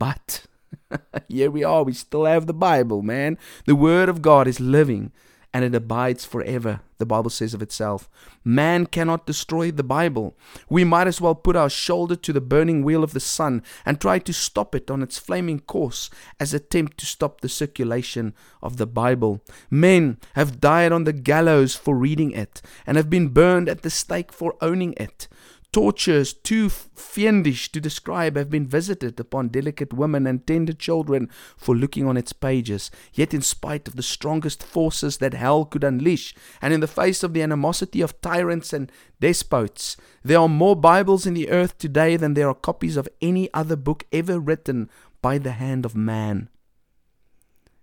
But 0.00 0.46
here 1.28 1.52
we 1.52 1.62
are, 1.62 1.84
we 1.84 1.92
still 1.92 2.24
have 2.24 2.46
the 2.48 2.54
Bible, 2.54 3.02
man. 3.02 3.38
The 3.66 3.76
Word 3.76 4.08
of 4.08 4.22
God 4.22 4.48
is 4.48 4.58
living 4.58 5.12
and 5.54 5.64
it 5.64 5.74
abides 5.74 6.24
forever, 6.24 6.80
the 6.98 7.06
Bible 7.06 7.30
says 7.30 7.54
of 7.54 7.62
itself. 7.62 8.08
Man 8.44 8.86
cannot 8.86 9.26
destroy 9.26 9.70
the 9.70 9.82
Bible. 9.82 10.36
We 10.68 10.84
might 10.84 11.06
as 11.06 11.20
well 11.20 11.34
put 11.34 11.56
our 11.56 11.70
shoulder 11.70 12.16
to 12.16 12.32
the 12.32 12.40
burning 12.40 12.82
wheel 12.82 13.02
of 13.02 13.12
the 13.12 13.20
sun 13.20 13.62
and 13.86 14.00
try 14.00 14.18
to 14.18 14.32
stop 14.32 14.74
it 14.74 14.90
on 14.90 15.02
its 15.02 15.18
flaming 15.18 15.60
course 15.60 16.10
as 16.38 16.52
attempt 16.52 16.98
to 16.98 17.06
stop 17.06 17.40
the 17.40 17.48
circulation 17.48 18.34
of 18.62 18.76
the 18.76 18.86
Bible. 18.86 19.40
Men 19.70 20.18
have 20.34 20.60
died 20.60 20.92
on 20.92 21.04
the 21.04 21.12
gallows 21.12 21.74
for 21.74 21.96
reading 21.96 22.32
it 22.32 22.60
and 22.86 22.96
have 22.96 23.08
been 23.08 23.28
burned 23.28 23.68
at 23.68 23.82
the 23.82 23.90
stake 23.90 24.32
for 24.32 24.54
owning 24.60 24.94
it. 24.98 25.28
Tortures 25.70 26.32
too 26.32 26.70
fiendish 26.70 27.70
to 27.72 27.80
describe 27.80 28.36
have 28.36 28.48
been 28.48 28.66
visited 28.66 29.20
upon 29.20 29.48
delicate 29.48 29.92
women 29.92 30.26
and 30.26 30.46
tender 30.46 30.72
children 30.72 31.28
for 31.58 31.76
looking 31.76 32.06
on 32.06 32.16
its 32.16 32.32
pages. 32.32 32.90
Yet, 33.12 33.34
in 33.34 33.42
spite 33.42 33.86
of 33.86 33.94
the 33.94 34.02
strongest 34.02 34.62
forces 34.62 35.18
that 35.18 35.34
hell 35.34 35.66
could 35.66 35.84
unleash, 35.84 36.34
and 36.62 36.72
in 36.72 36.80
the 36.80 36.86
face 36.86 37.22
of 37.22 37.34
the 37.34 37.42
animosity 37.42 38.00
of 38.00 38.18
tyrants 38.22 38.72
and 38.72 38.90
despots, 39.20 39.98
there 40.24 40.38
are 40.38 40.48
more 40.48 40.74
Bibles 40.74 41.26
in 41.26 41.34
the 41.34 41.50
earth 41.50 41.76
today 41.76 42.16
than 42.16 42.32
there 42.32 42.48
are 42.48 42.54
copies 42.54 42.96
of 42.96 43.08
any 43.20 43.52
other 43.52 43.76
book 43.76 44.04
ever 44.10 44.38
written 44.38 44.88
by 45.20 45.36
the 45.36 45.52
hand 45.52 45.84
of 45.84 45.94
man. 45.94 46.48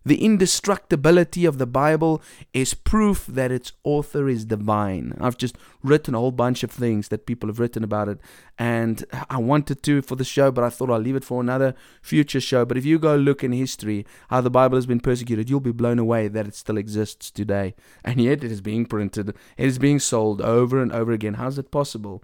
The 0.05 0.23
indestructibility 0.23 1.45
of 1.45 1.57
the 1.57 1.65
Bible 1.65 2.21
is 2.53 2.75
proof 2.75 3.25
that 3.25 3.51
its 3.51 3.71
author 3.83 4.29
is 4.29 4.45
divine. 4.45 5.17
I've 5.19 5.37
just 5.37 5.57
written 5.81 6.13
a 6.13 6.19
whole 6.19 6.31
bunch 6.31 6.61
of 6.61 6.69
things 6.69 7.07
that 7.07 7.25
people 7.25 7.49
have 7.49 7.59
written 7.59 7.83
about 7.83 8.09
it, 8.09 8.19
and 8.59 9.03
I 9.31 9.39
wanted 9.39 9.81
to 9.81 10.03
for 10.03 10.15
the 10.15 10.23
show, 10.23 10.51
but 10.51 10.63
I 10.63 10.69
thought 10.69 10.91
I'll 10.91 10.99
leave 10.99 11.15
it 11.15 11.23
for 11.23 11.41
another 11.41 11.73
future 12.03 12.39
show. 12.39 12.65
But 12.65 12.77
if 12.77 12.85
you 12.85 12.99
go 12.99 13.15
look 13.15 13.43
in 13.43 13.51
history 13.51 14.05
how 14.29 14.41
the 14.41 14.51
Bible 14.51 14.77
has 14.77 14.85
been 14.85 14.99
persecuted, 14.99 15.49
you'll 15.49 15.59
be 15.59 15.71
blown 15.71 15.97
away 15.97 16.27
that 16.27 16.47
it 16.47 16.53
still 16.53 16.77
exists 16.77 17.31
today. 17.31 17.73
And 18.03 18.21
yet 18.21 18.43
it 18.43 18.51
is 18.51 18.61
being 18.61 18.85
printed, 18.85 19.29
it 19.29 19.35
is 19.57 19.79
being 19.79 19.97
sold 19.99 20.39
over 20.39 20.81
and 20.81 20.91
over 20.91 21.13
again. 21.13 21.33
How's 21.35 21.57
it 21.57 21.71
possible 21.71 22.21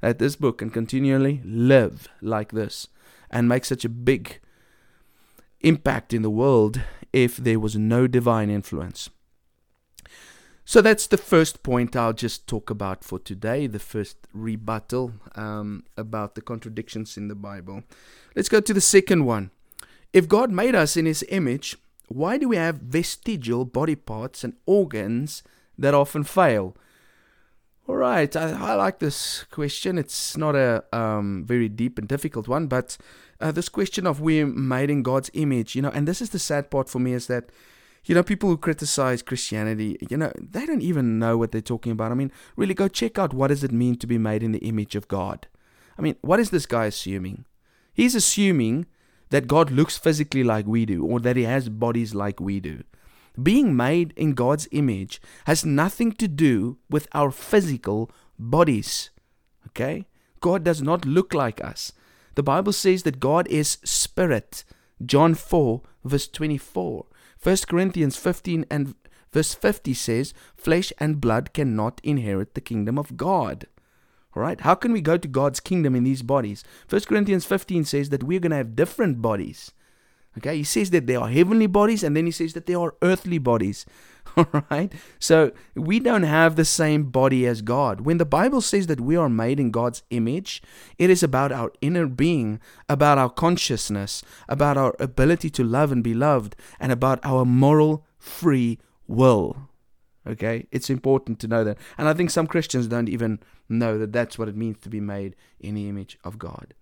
that 0.00 0.20
this 0.20 0.36
book 0.36 0.58
can 0.58 0.70
continually 0.70 1.40
live 1.44 2.06
like 2.20 2.52
this 2.52 2.86
and 3.28 3.48
make 3.48 3.64
such 3.64 3.84
a 3.84 3.88
big 3.88 4.38
impact 5.62 6.12
in 6.12 6.22
the 6.22 6.30
world 6.30 6.80
if 7.14 7.36
there 7.36 7.60
was 7.60 7.76
no 7.76 8.08
divine 8.08 8.50
influence. 8.50 9.08
So 10.64 10.80
that's 10.80 11.06
the 11.06 11.16
first 11.16 11.62
point 11.62 11.94
I'll 11.94 12.12
just 12.12 12.48
talk 12.48 12.70
about 12.70 13.04
for 13.04 13.20
today, 13.20 13.68
the 13.68 13.78
first 13.78 14.16
rebuttal 14.32 15.12
um, 15.36 15.84
about 15.96 16.34
the 16.34 16.40
contradictions 16.40 17.16
in 17.16 17.28
the 17.28 17.36
Bible. 17.36 17.84
Let's 18.34 18.48
go 18.48 18.60
to 18.60 18.74
the 18.74 18.80
second 18.80 19.26
one. 19.26 19.52
If 20.12 20.26
God 20.26 20.50
made 20.50 20.74
us 20.74 20.96
in 20.96 21.06
His 21.06 21.24
image, 21.28 21.76
why 22.08 22.36
do 22.36 22.48
we 22.48 22.56
have 22.56 22.76
vestigial 22.78 23.64
body 23.64 23.94
parts 23.94 24.42
and 24.42 24.54
organs 24.66 25.44
that 25.78 25.94
often 25.94 26.24
fail? 26.24 26.76
All 27.86 27.96
right, 27.96 28.34
I, 28.34 28.70
I 28.70 28.74
like 28.74 28.98
this 28.98 29.44
question. 29.52 29.98
It's 29.98 30.36
not 30.36 30.56
a 30.56 30.82
um, 30.92 31.44
very 31.46 31.68
deep 31.68 31.96
and 31.96 32.08
difficult 32.08 32.48
one, 32.48 32.66
but 32.66 32.96
uh, 33.40 33.52
this 33.52 33.68
question 33.68 34.06
of 34.06 34.20
we're 34.20 34.46
made 34.46 34.90
in 34.90 35.02
God's 35.02 35.30
image, 35.34 35.74
you 35.74 35.82
know, 35.82 35.90
and 35.90 36.06
this 36.08 36.22
is 36.22 36.30
the 36.30 36.38
sad 36.38 36.70
part 36.70 36.88
for 36.88 36.98
me 36.98 37.12
is 37.12 37.26
that, 37.26 37.50
you 38.04 38.14
know, 38.14 38.22
people 38.22 38.48
who 38.48 38.56
criticize 38.56 39.22
Christianity, 39.22 39.96
you 40.08 40.16
know, 40.16 40.32
they 40.38 40.66
don't 40.66 40.82
even 40.82 41.18
know 41.18 41.36
what 41.36 41.52
they're 41.52 41.60
talking 41.60 41.92
about. 41.92 42.12
I 42.12 42.14
mean, 42.14 42.32
really 42.56 42.74
go 42.74 42.88
check 42.88 43.18
out 43.18 43.34
what 43.34 43.48
does 43.48 43.64
it 43.64 43.72
mean 43.72 43.96
to 43.96 44.06
be 44.06 44.18
made 44.18 44.42
in 44.42 44.52
the 44.52 44.58
image 44.58 44.94
of 44.94 45.08
God. 45.08 45.46
I 45.98 46.02
mean, 46.02 46.16
what 46.20 46.40
is 46.40 46.50
this 46.50 46.66
guy 46.66 46.86
assuming? 46.86 47.44
He's 47.92 48.14
assuming 48.14 48.86
that 49.30 49.48
God 49.48 49.70
looks 49.70 49.96
physically 49.96 50.44
like 50.44 50.66
we 50.66 50.84
do, 50.86 51.04
or 51.04 51.20
that 51.20 51.36
he 51.36 51.44
has 51.44 51.68
bodies 51.68 52.14
like 52.14 52.40
we 52.40 52.60
do. 52.60 52.82
Being 53.42 53.74
made 53.74 54.12
in 54.16 54.34
God's 54.34 54.68
image 54.70 55.20
has 55.46 55.64
nothing 55.64 56.12
to 56.12 56.28
do 56.28 56.78
with 56.88 57.08
our 57.12 57.30
physical 57.30 58.10
bodies. 58.38 59.10
Okay? 59.68 60.06
God 60.40 60.62
does 60.62 60.82
not 60.82 61.04
look 61.04 61.34
like 61.34 61.64
us. 61.64 61.92
The 62.34 62.42
Bible 62.42 62.72
says 62.72 63.02
that 63.04 63.20
God 63.20 63.46
is 63.48 63.78
spirit. 63.84 64.64
John 65.04 65.34
4, 65.34 65.82
verse 66.04 66.28
24. 66.28 67.06
1 67.42 67.56
Corinthians 67.68 68.16
15 68.16 68.64
and 68.70 68.94
verse 69.32 69.54
50 69.54 69.94
says, 69.94 70.34
Flesh 70.56 70.92
and 70.98 71.20
blood 71.20 71.52
cannot 71.52 72.00
inherit 72.02 72.54
the 72.54 72.60
kingdom 72.60 72.98
of 72.98 73.16
God. 73.16 73.66
All 74.34 74.42
right? 74.42 74.60
How 74.60 74.74
can 74.74 74.92
we 74.92 75.00
go 75.00 75.16
to 75.16 75.28
God's 75.28 75.60
kingdom 75.60 75.94
in 75.94 76.04
these 76.04 76.22
bodies? 76.22 76.64
1 76.88 77.02
Corinthians 77.02 77.44
15 77.44 77.84
says 77.84 78.08
that 78.08 78.22
we're 78.22 78.40
going 78.40 78.50
to 78.50 78.56
have 78.56 78.76
different 78.76 79.22
bodies. 79.22 79.72
Okay, 80.38 80.56
he 80.56 80.64
says 80.64 80.90
that 80.90 81.06
there 81.06 81.20
are 81.20 81.28
heavenly 81.28 81.66
bodies 81.66 82.02
and 82.02 82.16
then 82.16 82.26
he 82.26 82.32
says 82.32 82.54
that 82.54 82.66
there 82.66 82.80
are 82.80 82.94
earthly 83.02 83.38
bodies. 83.38 83.86
All 84.36 84.64
right, 84.68 84.92
so 85.20 85.52
we 85.76 86.00
don't 86.00 86.24
have 86.24 86.56
the 86.56 86.64
same 86.64 87.04
body 87.04 87.46
as 87.46 87.62
God. 87.62 88.00
When 88.00 88.18
the 88.18 88.24
Bible 88.24 88.60
says 88.60 88.88
that 88.88 89.00
we 89.00 89.14
are 89.14 89.28
made 89.28 89.60
in 89.60 89.70
God's 89.70 90.02
image, 90.10 90.60
it 90.98 91.08
is 91.08 91.22
about 91.22 91.52
our 91.52 91.70
inner 91.80 92.06
being, 92.06 92.58
about 92.88 93.16
our 93.16 93.30
consciousness, 93.30 94.24
about 94.48 94.76
our 94.76 94.96
ability 94.98 95.50
to 95.50 95.62
love 95.62 95.92
and 95.92 96.02
be 96.02 96.14
loved, 96.14 96.56
and 96.80 96.90
about 96.90 97.20
our 97.22 97.44
moral 97.44 98.04
free 98.18 98.80
will. 99.06 99.68
Okay, 100.26 100.66
it's 100.72 100.90
important 100.90 101.38
to 101.40 101.48
know 101.48 101.62
that. 101.62 101.78
And 101.98 102.08
I 102.08 102.14
think 102.14 102.30
some 102.30 102.46
Christians 102.46 102.88
don't 102.88 103.10
even 103.10 103.40
know 103.68 103.98
that 103.98 104.12
that's 104.12 104.38
what 104.38 104.48
it 104.48 104.56
means 104.56 104.78
to 104.80 104.88
be 104.88 105.00
made 105.00 105.36
in 105.60 105.74
the 105.74 105.88
image 105.88 106.18
of 106.24 106.38
God. 106.38 106.74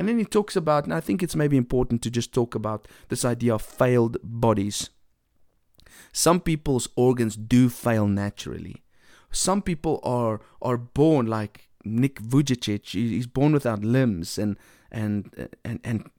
And 0.00 0.08
then 0.08 0.18
he 0.18 0.24
talks 0.24 0.56
about, 0.56 0.84
and 0.84 0.94
I 0.94 1.00
think 1.00 1.22
it's 1.22 1.36
maybe 1.36 1.58
important 1.58 2.00
to 2.00 2.10
just 2.10 2.32
talk 2.32 2.54
about 2.54 2.88
this 3.10 3.22
idea 3.22 3.54
of 3.54 3.60
failed 3.60 4.16
bodies. 4.22 4.88
Some 6.10 6.40
people's 6.40 6.88
organs 6.96 7.36
do 7.36 7.68
fail 7.68 8.06
naturally. 8.06 8.82
Some 9.30 9.60
people 9.60 10.00
are 10.02 10.40
are 10.62 10.78
born 10.78 11.26
like 11.26 11.68
Nick 11.84 12.18
Vujicic. 12.18 12.92
He's 12.92 13.26
born 13.26 13.52
without 13.52 13.84
limbs 13.84 14.38
and 14.38 14.56
and 14.90 15.50
and 15.66 15.80
and 15.84 16.10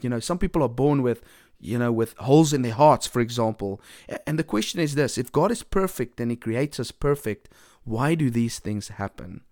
you 0.00 0.08
know, 0.08 0.20
some 0.20 0.38
people 0.38 0.62
are 0.62 0.68
born 0.68 1.02
with, 1.02 1.20
you 1.58 1.80
know, 1.80 1.90
with 1.90 2.16
holes 2.18 2.52
in 2.52 2.62
their 2.62 2.74
hearts, 2.74 3.08
for 3.08 3.20
example. 3.20 3.80
And 4.24 4.38
the 4.38 4.44
question 4.44 4.78
is 4.78 4.94
this 4.94 5.18
if 5.18 5.32
God 5.32 5.50
is 5.50 5.64
perfect 5.64 6.20
and 6.20 6.30
He 6.30 6.36
creates 6.36 6.78
us 6.78 6.92
perfect, 6.92 7.48
why 7.82 8.14
do 8.14 8.30
these 8.30 8.60
things 8.60 8.86
happen? 8.86 9.42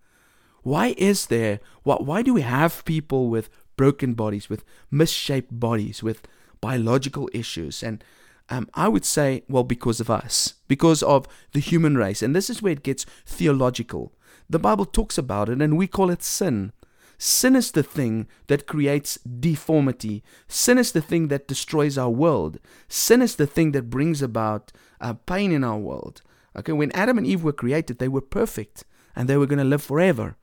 Why 0.63 0.95
is 0.97 1.27
there, 1.27 1.59
why, 1.83 1.97
why 1.97 2.23
do 2.23 2.33
we 2.33 2.41
have 2.41 2.85
people 2.85 3.29
with 3.29 3.49
broken 3.75 4.13
bodies, 4.13 4.49
with 4.49 4.63
misshaped 4.89 5.59
bodies, 5.59 6.03
with 6.03 6.27
biological 6.61 7.29
issues? 7.33 7.83
And 7.83 8.03
um, 8.49 8.69
I 8.73 8.87
would 8.87 9.05
say, 9.05 9.43
well, 9.49 9.63
because 9.63 9.99
of 9.99 10.09
us, 10.09 10.55
because 10.67 11.01
of 11.01 11.27
the 11.53 11.59
human 11.59 11.97
race. 11.97 12.21
And 12.21 12.35
this 12.35 12.49
is 12.49 12.61
where 12.61 12.73
it 12.73 12.83
gets 12.83 13.05
theological. 13.25 14.13
The 14.49 14.59
Bible 14.59 14.85
talks 14.85 15.17
about 15.17 15.49
it, 15.49 15.61
and 15.61 15.77
we 15.77 15.87
call 15.87 16.09
it 16.09 16.21
sin. 16.23 16.71
Sin 17.17 17.55
is 17.55 17.71
the 17.71 17.83
thing 17.83 18.27
that 18.47 18.67
creates 18.67 19.17
deformity. 19.17 20.23
Sin 20.47 20.77
is 20.77 20.91
the 20.91 21.01
thing 21.01 21.29
that 21.29 21.47
destroys 21.47 21.97
our 21.97 22.09
world. 22.09 22.59
Sin 22.87 23.21
is 23.21 23.37
the 23.37 23.47
thing 23.47 23.71
that 23.71 23.89
brings 23.89 24.21
about 24.21 24.71
uh, 24.99 25.13
pain 25.13 25.51
in 25.51 25.63
our 25.63 25.77
world. 25.77 26.21
Okay, 26.57 26.73
when 26.73 26.91
Adam 26.91 27.17
and 27.17 27.25
Eve 27.25 27.43
were 27.43 27.53
created, 27.53 27.99
they 27.99 28.07
were 28.07 28.21
perfect 28.21 28.83
and 29.15 29.27
they 29.27 29.37
were 29.37 29.45
going 29.45 29.59
to 29.59 29.65
live 29.65 29.83
forever, 29.83 30.35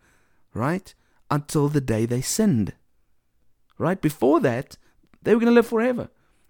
right? 0.54 0.94
Until 1.30 1.68
the 1.68 1.80
day 1.80 2.06
they 2.06 2.20
sinned. 2.20 2.74
Right? 3.78 4.00
Before 4.00 4.40
that, 4.40 4.76
they 5.22 5.34
were 5.34 5.40
going 5.40 5.50
to 5.50 5.54
live 5.54 5.66
forever. 5.66 6.08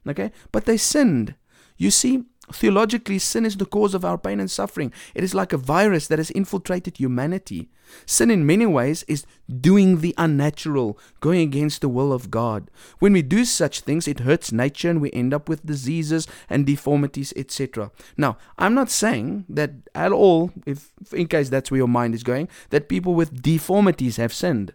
Okay? 0.09 0.33
But 0.51 0.65
they 0.65 0.77
sinned. 0.77 1.35
You 1.77 1.91
see, 1.91 2.25
Theologically, 2.51 3.19
sin 3.19 3.47
is 3.47 3.57
the 3.57 3.67
cause 3.67 3.95
of 3.95 4.05
our 4.05 4.19
pain 4.19 4.41
and 4.41 4.51
suffering. 4.51 4.93
It 5.15 5.23
is 5.23 5.35
like 5.35 5.53
a 5.53 5.57
virus 5.57 6.09
that 6.09 6.19
has 6.19 6.31
infiltrated 6.33 6.97
humanity. 6.97 7.71
Sin, 8.05 8.31
in 8.31 8.47
many 8.47 8.67
ways, 8.67 9.05
is 9.05 9.25
doing 9.61 10.01
the 10.01 10.15
unnatural, 10.19 10.99
going 11.21 11.41
against 11.41 11.81
the 11.81 11.89
will 11.89 12.13
of 12.13 12.31
God. 12.31 12.71
When 12.99 13.13
we 13.13 13.23
do 13.23 13.45
such 13.45 13.81
things, 13.81 14.09
it 14.09 14.21
hurts 14.21 14.51
nature 14.51 14.91
and 14.91 15.01
we 15.01 15.13
end 15.13 15.33
up 15.33 15.49
with 15.49 15.65
diseases 15.65 16.27
and 16.51 16.67
deformities, 16.67 17.33
etc. 17.37 17.91
Now, 18.17 18.39
I'm 18.59 18.75
not 18.75 18.91
saying 18.91 19.45
that 19.49 19.73
at 19.95 20.11
all, 20.11 20.51
if 20.67 20.93
in 21.13 21.29
case 21.29 21.49
that's 21.49 21.71
where 21.71 21.79
your 21.79 21.89
mind 21.89 22.15
is 22.15 22.25
going, 22.25 22.49
that 22.71 22.89
people 22.89 23.15
with 23.15 23.41
deformities 23.41 24.17
have 24.17 24.33
sinned. 24.33 24.73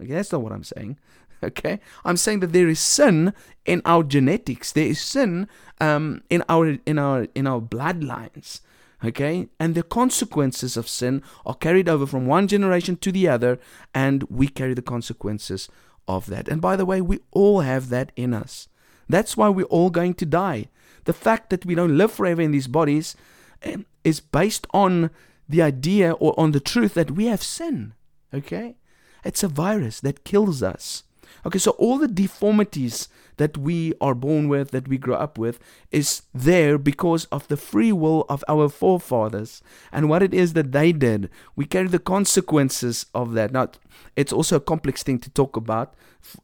Okay, 0.00 0.14
that's 0.14 0.32
not 0.32 0.42
what 0.42 0.52
I'm 0.52 0.64
saying. 0.64 0.98
Okay, 1.42 1.80
I'm 2.04 2.16
saying 2.16 2.40
that 2.40 2.52
there 2.52 2.68
is 2.68 2.80
sin 2.80 3.32
in 3.64 3.80
our 3.84 4.02
genetics. 4.02 4.72
There 4.72 4.86
is 4.86 5.00
sin 5.00 5.48
um, 5.80 6.22
in 6.28 6.44
our 6.48 6.78
in 6.84 6.98
our 6.98 7.26
in 7.34 7.46
our 7.46 7.60
bloodlines. 7.60 8.60
Okay, 9.02 9.48
and 9.58 9.74
the 9.74 9.82
consequences 9.82 10.76
of 10.76 10.86
sin 10.86 11.22
are 11.46 11.54
carried 11.54 11.88
over 11.88 12.06
from 12.06 12.26
one 12.26 12.46
generation 12.46 12.96
to 12.96 13.10
the 13.10 13.28
other, 13.28 13.58
and 13.94 14.24
we 14.24 14.48
carry 14.48 14.74
the 14.74 14.82
consequences 14.82 15.70
of 16.06 16.26
that. 16.26 16.48
And 16.48 16.60
by 16.60 16.76
the 16.76 16.84
way, 16.84 17.00
we 17.00 17.20
all 17.30 17.60
have 17.60 17.88
that 17.88 18.12
in 18.16 18.34
us. 18.34 18.68
That's 19.08 19.36
why 19.36 19.48
we're 19.48 19.64
all 19.64 19.90
going 19.90 20.14
to 20.14 20.26
die. 20.26 20.68
The 21.04 21.12
fact 21.12 21.50
that 21.50 21.64
we 21.64 21.74
don't 21.74 21.96
live 21.96 22.12
forever 22.12 22.42
in 22.42 22.52
these 22.52 22.68
bodies 22.68 23.16
um, 23.64 23.86
is 24.04 24.20
based 24.20 24.66
on 24.72 25.10
the 25.48 25.62
idea 25.62 26.12
or 26.12 26.38
on 26.38 26.52
the 26.52 26.60
truth 26.60 26.94
that 26.94 27.10
we 27.10 27.26
have 27.26 27.42
sin. 27.42 27.94
Okay? 28.32 28.76
It's 29.24 29.42
a 29.42 29.48
virus 29.48 30.00
that 30.00 30.24
kills 30.24 30.62
us. 30.62 31.04
Okay, 31.46 31.58
so 31.58 31.72
all 31.72 31.98
the 31.98 32.08
deformities 32.08 33.08
that 33.36 33.56
we 33.56 33.94
are 34.00 34.14
born 34.14 34.48
with, 34.48 34.70
that 34.70 34.86
we 34.86 34.98
grow 34.98 35.14
up 35.16 35.38
with, 35.38 35.58
is 35.90 36.22
there 36.34 36.76
because 36.76 37.24
of 37.26 37.48
the 37.48 37.56
free 37.56 37.92
will 37.92 38.26
of 38.28 38.44
our 38.48 38.68
forefathers 38.68 39.62
and 39.90 40.08
what 40.08 40.22
it 40.22 40.34
is 40.34 40.52
that 40.52 40.72
they 40.72 40.92
did. 40.92 41.30
We 41.56 41.64
carry 41.64 41.88
the 41.88 41.98
consequences 41.98 43.06
of 43.14 43.32
that. 43.32 43.52
Now, 43.52 43.68
it's 44.16 44.32
also 44.32 44.56
a 44.56 44.60
complex 44.60 45.02
thing 45.02 45.18
to 45.20 45.30
talk 45.30 45.56
about. 45.56 45.94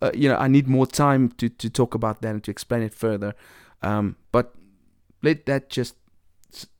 Uh, 0.00 0.10
you 0.14 0.28
know, 0.28 0.36
I 0.36 0.48
need 0.48 0.68
more 0.68 0.86
time 0.86 1.30
to, 1.32 1.50
to 1.50 1.68
talk 1.68 1.94
about 1.94 2.22
that 2.22 2.30
and 2.30 2.44
to 2.44 2.50
explain 2.50 2.82
it 2.82 2.94
further. 2.94 3.34
Um, 3.82 4.16
but 4.32 4.54
let 5.22 5.46
that 5.46 5.68
just 5.68 5.96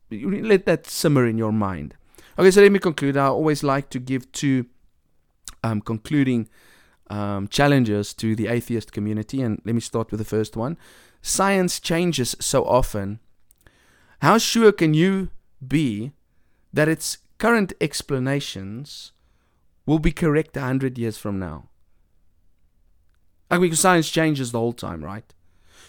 let 0.09 0.65
that 0.65 0.87
simmer 0.87 1.27
in 1.27 1.37
your 1.37 1.51
mind. 1.51 1.95
Okay, 2.39 2.51
so 2.51 2.61
let 2.61 2.71
me 2.71 2.79
conclude. 2.79 3.17
I 3.17 3.27
always 3.27 3.61
like 3.63 3.89
to 3.91 3.99
give 3.99 4.31
two 4.31 4.65
um, 5.63 5.81
concluding 5.81 6.49
um, 7.09 7.47
challenges 7.47 8.13
to 8.15 8.35
the 8.35 8.47
atheist 8.47 8.91
community. 8.91 9.41
And 9.41 9.61
let 9.65 9.75
me 9.75 9.81
start 9.81 10.11
with 10.11 10.19
the 10.19 10.25
first 10.25 10.55
one. 10.55 10.77
Science 11.21 11.79
changes 11.79 12.35
so 12.39 12.63
often. 12.65 13.19
How 14.21 14.37
sure 14.37 14.71
can 14.71 14.93
you 14.93 15.29
be 15.65 16.11
that 16.73 16.87
its 16.87 17.17
current 17.37 17.73
explanations 17.79 19.11
will 19.85 19.99
be 19.99 20.11
correct 20.11 20.57
a 20.57 20.61
hundred 20.61 20.97
years 20.97 21.17
from 21.17 21.39
now? 21.39 21.69
Like 23.49 23.61
because 23.61 23.79
science 23.79 24.09
changes 24.09 24.51
the 24.51 24.59
whole 24.59 24.73
time, 24.73 25.03
right? 25.03 25.33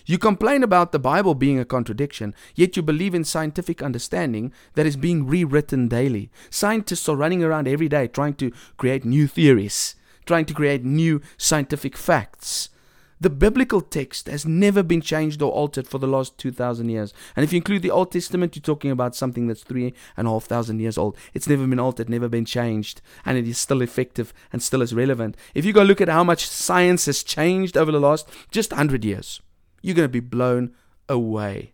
You 0.06 0.16
complain 0.16 0.62
about 0.62 0.92
the 0.92 0.98
Bible 0.98 1.34
being 1.34 1.58
a 1.58 1.64
contradiction, 1.64 2.34
yet 2.54 2.76
you 2.76 2.82
believe 2.82 3.14
in 3.14 3.24
scientific 3.24 3.82
understanding 3.82 4.52
that 4.74 4.86
is 4.86 4.96
being 4.96 5.26
rewritten 5.26 5.88
daily. 5.88 6.30
Scientists 6.48 7.08
are 7.08 7.16
running 7.16 7.42
around 7.42 7.68
every 7.68 7.88
day 7.88 8.06
trying 8.06 8.34
to 8.34 8.52
create 8.78 9.04
new 9.04 9.26
theories 9.26 9.96
trying 10.28 10.44
to 10.44 10.54
create 10.54 10.84
new 10.84 11.20
scientific 11.38 11.96
facts. 11.96 12.68
The 13.20 13.30
biblical 13.30 13.80
text 13.80 14.28
has 14.28 14.46
never 14.46 14.84
been 14.84 15.00
changed 15.00 15.42
or 15.42 15.50
altered 15.50 15.88
for 15.88 15.98
the 15.98 16.06
last 16.06 16.38
2,000 16.38 16.88
years. 16.88 17.12
And 17.34 17.42
if 17.42 17.52
you 17.52 17.56
include 17.56 17.82
the 17.82 17.90
Old 17.90 18.12
Testament, 18.12 18.54
you're 18.54 18.62
talking 18.62 18.92
about 18.92 19.16
something 19.16 19.48
that's 19.48 19.64
three 19.64 19.92
and 20.16 20.28
a 20.28 20.30
half 20.30 20.44
thousand 20.44 20.78
years 20.78 20.96
old. 20.96 21.16
It's 21.34 21.48
never 21.48 21.66
been 21.66 21.80
altered, 21.80 22.08
never 22.08 22.28
been 22.28 22.44
changed, 22.44 23.00
and 23.24 23.36
it 23.36 23.48
is 23.48 23.58
still 23.58 23.82
effective 23.82 24.32
and 24.52 24.62
still 24.62 24.82
is 24.82 24.94
relevant. 24.94 25.36
If 25.54 25.64
you 25.64 25.72
go 25.72 25.82
look 25.82 26.00
at 26.00 26.08
how 26.08 26.22
much 26.22 26.46
science 26.46 27.06
has 27.06 27.24
changed 27.24 27.76
over 27.76 27.90
the 27.90 27.98
last 27.98 28.28
just 28.52 28.70
100 28.70 29.04
years, 29.04 29.40
you're 29.82 29.96
going 29.96 30.08
to 30.08 30.12
be 30.12 30.20
blown 30.20 30.74
away. 31.08 31.72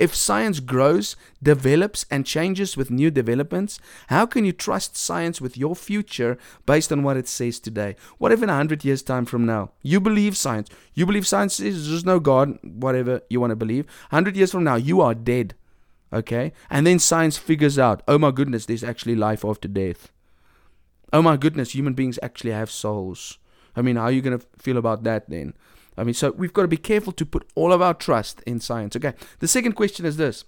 If 0.00 0.14
science 0.14 0.60
grows, 0.60 1.14
develops, 1.42 2.06
and 2.10 2.24
changes 2.24 2.74
with 2.74 2.90
new 2.90 3.10
developments, 3.10 3.78
how 4.06 4.24
can 4.24 4.46
you 4.46 4.52
trust 4.52 4.96
science 4.96 5.42
with 5.42 5.58
your 5.58 5.76
future 5.76 6.38
based 6.64 6.90
on 6.90 7.02
what 7.02 7.18
it 7.18 7.28
says 7.28 7.60
today? 7.60 7.96
What 8.16 8.32
if 8.32 8.42
in 8.42 8.48
100 8.48 8.82
years' 8.82 9.02
time 9.02 9.26
from 9.26 9.44
now, 9.44 9.72
you 9.82 10.00
believe 10.00 10.38
science? 10.38 10.70
You 10.94 11.04
believe 11.04 11.26
science 11.26 11.60
is 11.60 11.90
there's 11.90 12.06
no 12.06 12.18
God, 12.18 12.58
whatever 12.62 13.20
you 13.28 13.40
want 13.40 13.50
to 13.50 13.56
believe. 13.56 13.84
100 14.08 14.36
years 14.36 14.52
from 14.52 14.64
now, 14.64 14.76
you 14.76 15.02
are 15.02 15.14
dead. 15.14 15.54
Okay? 16.14 16.54
And 16.70 16.86
then 16.86 16.98
science 16.98 17.36
figures 17.36 17.78
out, 17.78 18.02
oh 18.08 18.16
my 18.16 18.30
goodness, 18.30 18.64
there's 18.64 18.82
actually 18.82 19.16
life 19.16 19.44
after 19.44 19.68
death. 19.68 20.10
Oh 21.12 21.20
my 21.20 21.36
goodness, 21.36 21.74
human 21.74 21.92
beings 21.92 22.18
actually 22.22 22.52
have 22.52 22.70
souls. 22.70 23.36
I 23.76 23.82
mean, 23.82 23.96
how 23.96 24.04
are 24.04 24.12
you 24.12 24.22
going 24.22 24.38
to 24.38 24.46
feel 24.58 24.78
about 24.78 25.02
that 25.02 25.28
then? 25.28 25.52
I 26.00 26.04
mean, 26.04 26.14
so 26.14 26.30
we've 26.32 26.52
got 26.52 26.62
to 26.62 26.68
be 26.68 26.78
careful 26.78 27.12
to 27.12 27.26
put 27.26 27.46
all 27.54 27.72
of 27.72 27.82
our 27.82 27.92
trust 27.92 28.40
in 28.46 28.58
science. 28.58 28.96
Okay. 28.96 29.12
The 29.40 29.48
second 29.48 29.72
question 29.72 30.06
is 30.06 30.16
this. 30.16 30.44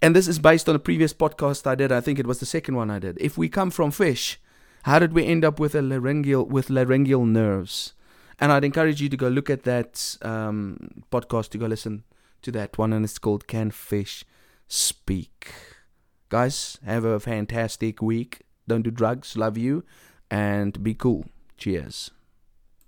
And 0.00 0.16
this 0.16 0.26
is 0.26 0.38
based 0.38 0.68
on 0.68 0.74
a 0.74 0.78
previous 0.78 1.12
podcast 1.12 1.66
I 1.66 1.74
did. 1.74 1.92
I 1.92 2.00
think 2.00 2.18
it 2.18 2.26
was 2.26 2.40
the 2.40 2.46
second 2.46 2.76
one 2.76 2.90
I 2.90 2.98
did. 2.98 3.18
If 3.20 3.36
we 3.36 3.50
come 3.50 3.70
from 3.70 3.90
fish, 3.90 4.40
how 4.84 4.98
did 4.98 5.12
we 5.12 5.26
end 5.26 5.44
up 5.44 5.60
with 5.60 5.74
a 5.74 5.82
laryngeal 5.82 6.46
with 6.46 6.70
laryngeal 6.70 7.26
nerves? 7.26 7.92
And 8.38 8.50
I'd 8.50 8.64
encourage 8.64 9.02
you 9.02 9.10
to 9.10 9.16
go 9.18 9.28
look 9.28 9.50
at 9.50 9.64
that 9.64 10.16
um, 10.22 11.02
podcast 11.12 11.50
to 11.50 11.58
go 11.58 11.66
listen 11.66 12.04
to 12.40 12.50
that 12.52 12.78
one, 12.78 12.94
and 12.94 13.04
it's 13.04 13.18
called 13.18 13.46
"Can 13.46 13.70
Fish 13.70 14.24
Speak?" 14.66 15.52
Guys, 16.30 16.78
have 16.86 17.04
a 17.04 17.20
fantastic 17.20 18.00
week. 18.00 18.40
Don't 18.66 18.82
do 18.82 18.90
drugs. 18.90 19.36
Love 19.36 19.58
you, 19.58 19.84
and 20.30 20.82
be 20.82 20.94
cool. 20.94 21.26
Cheers. 21.58 22.10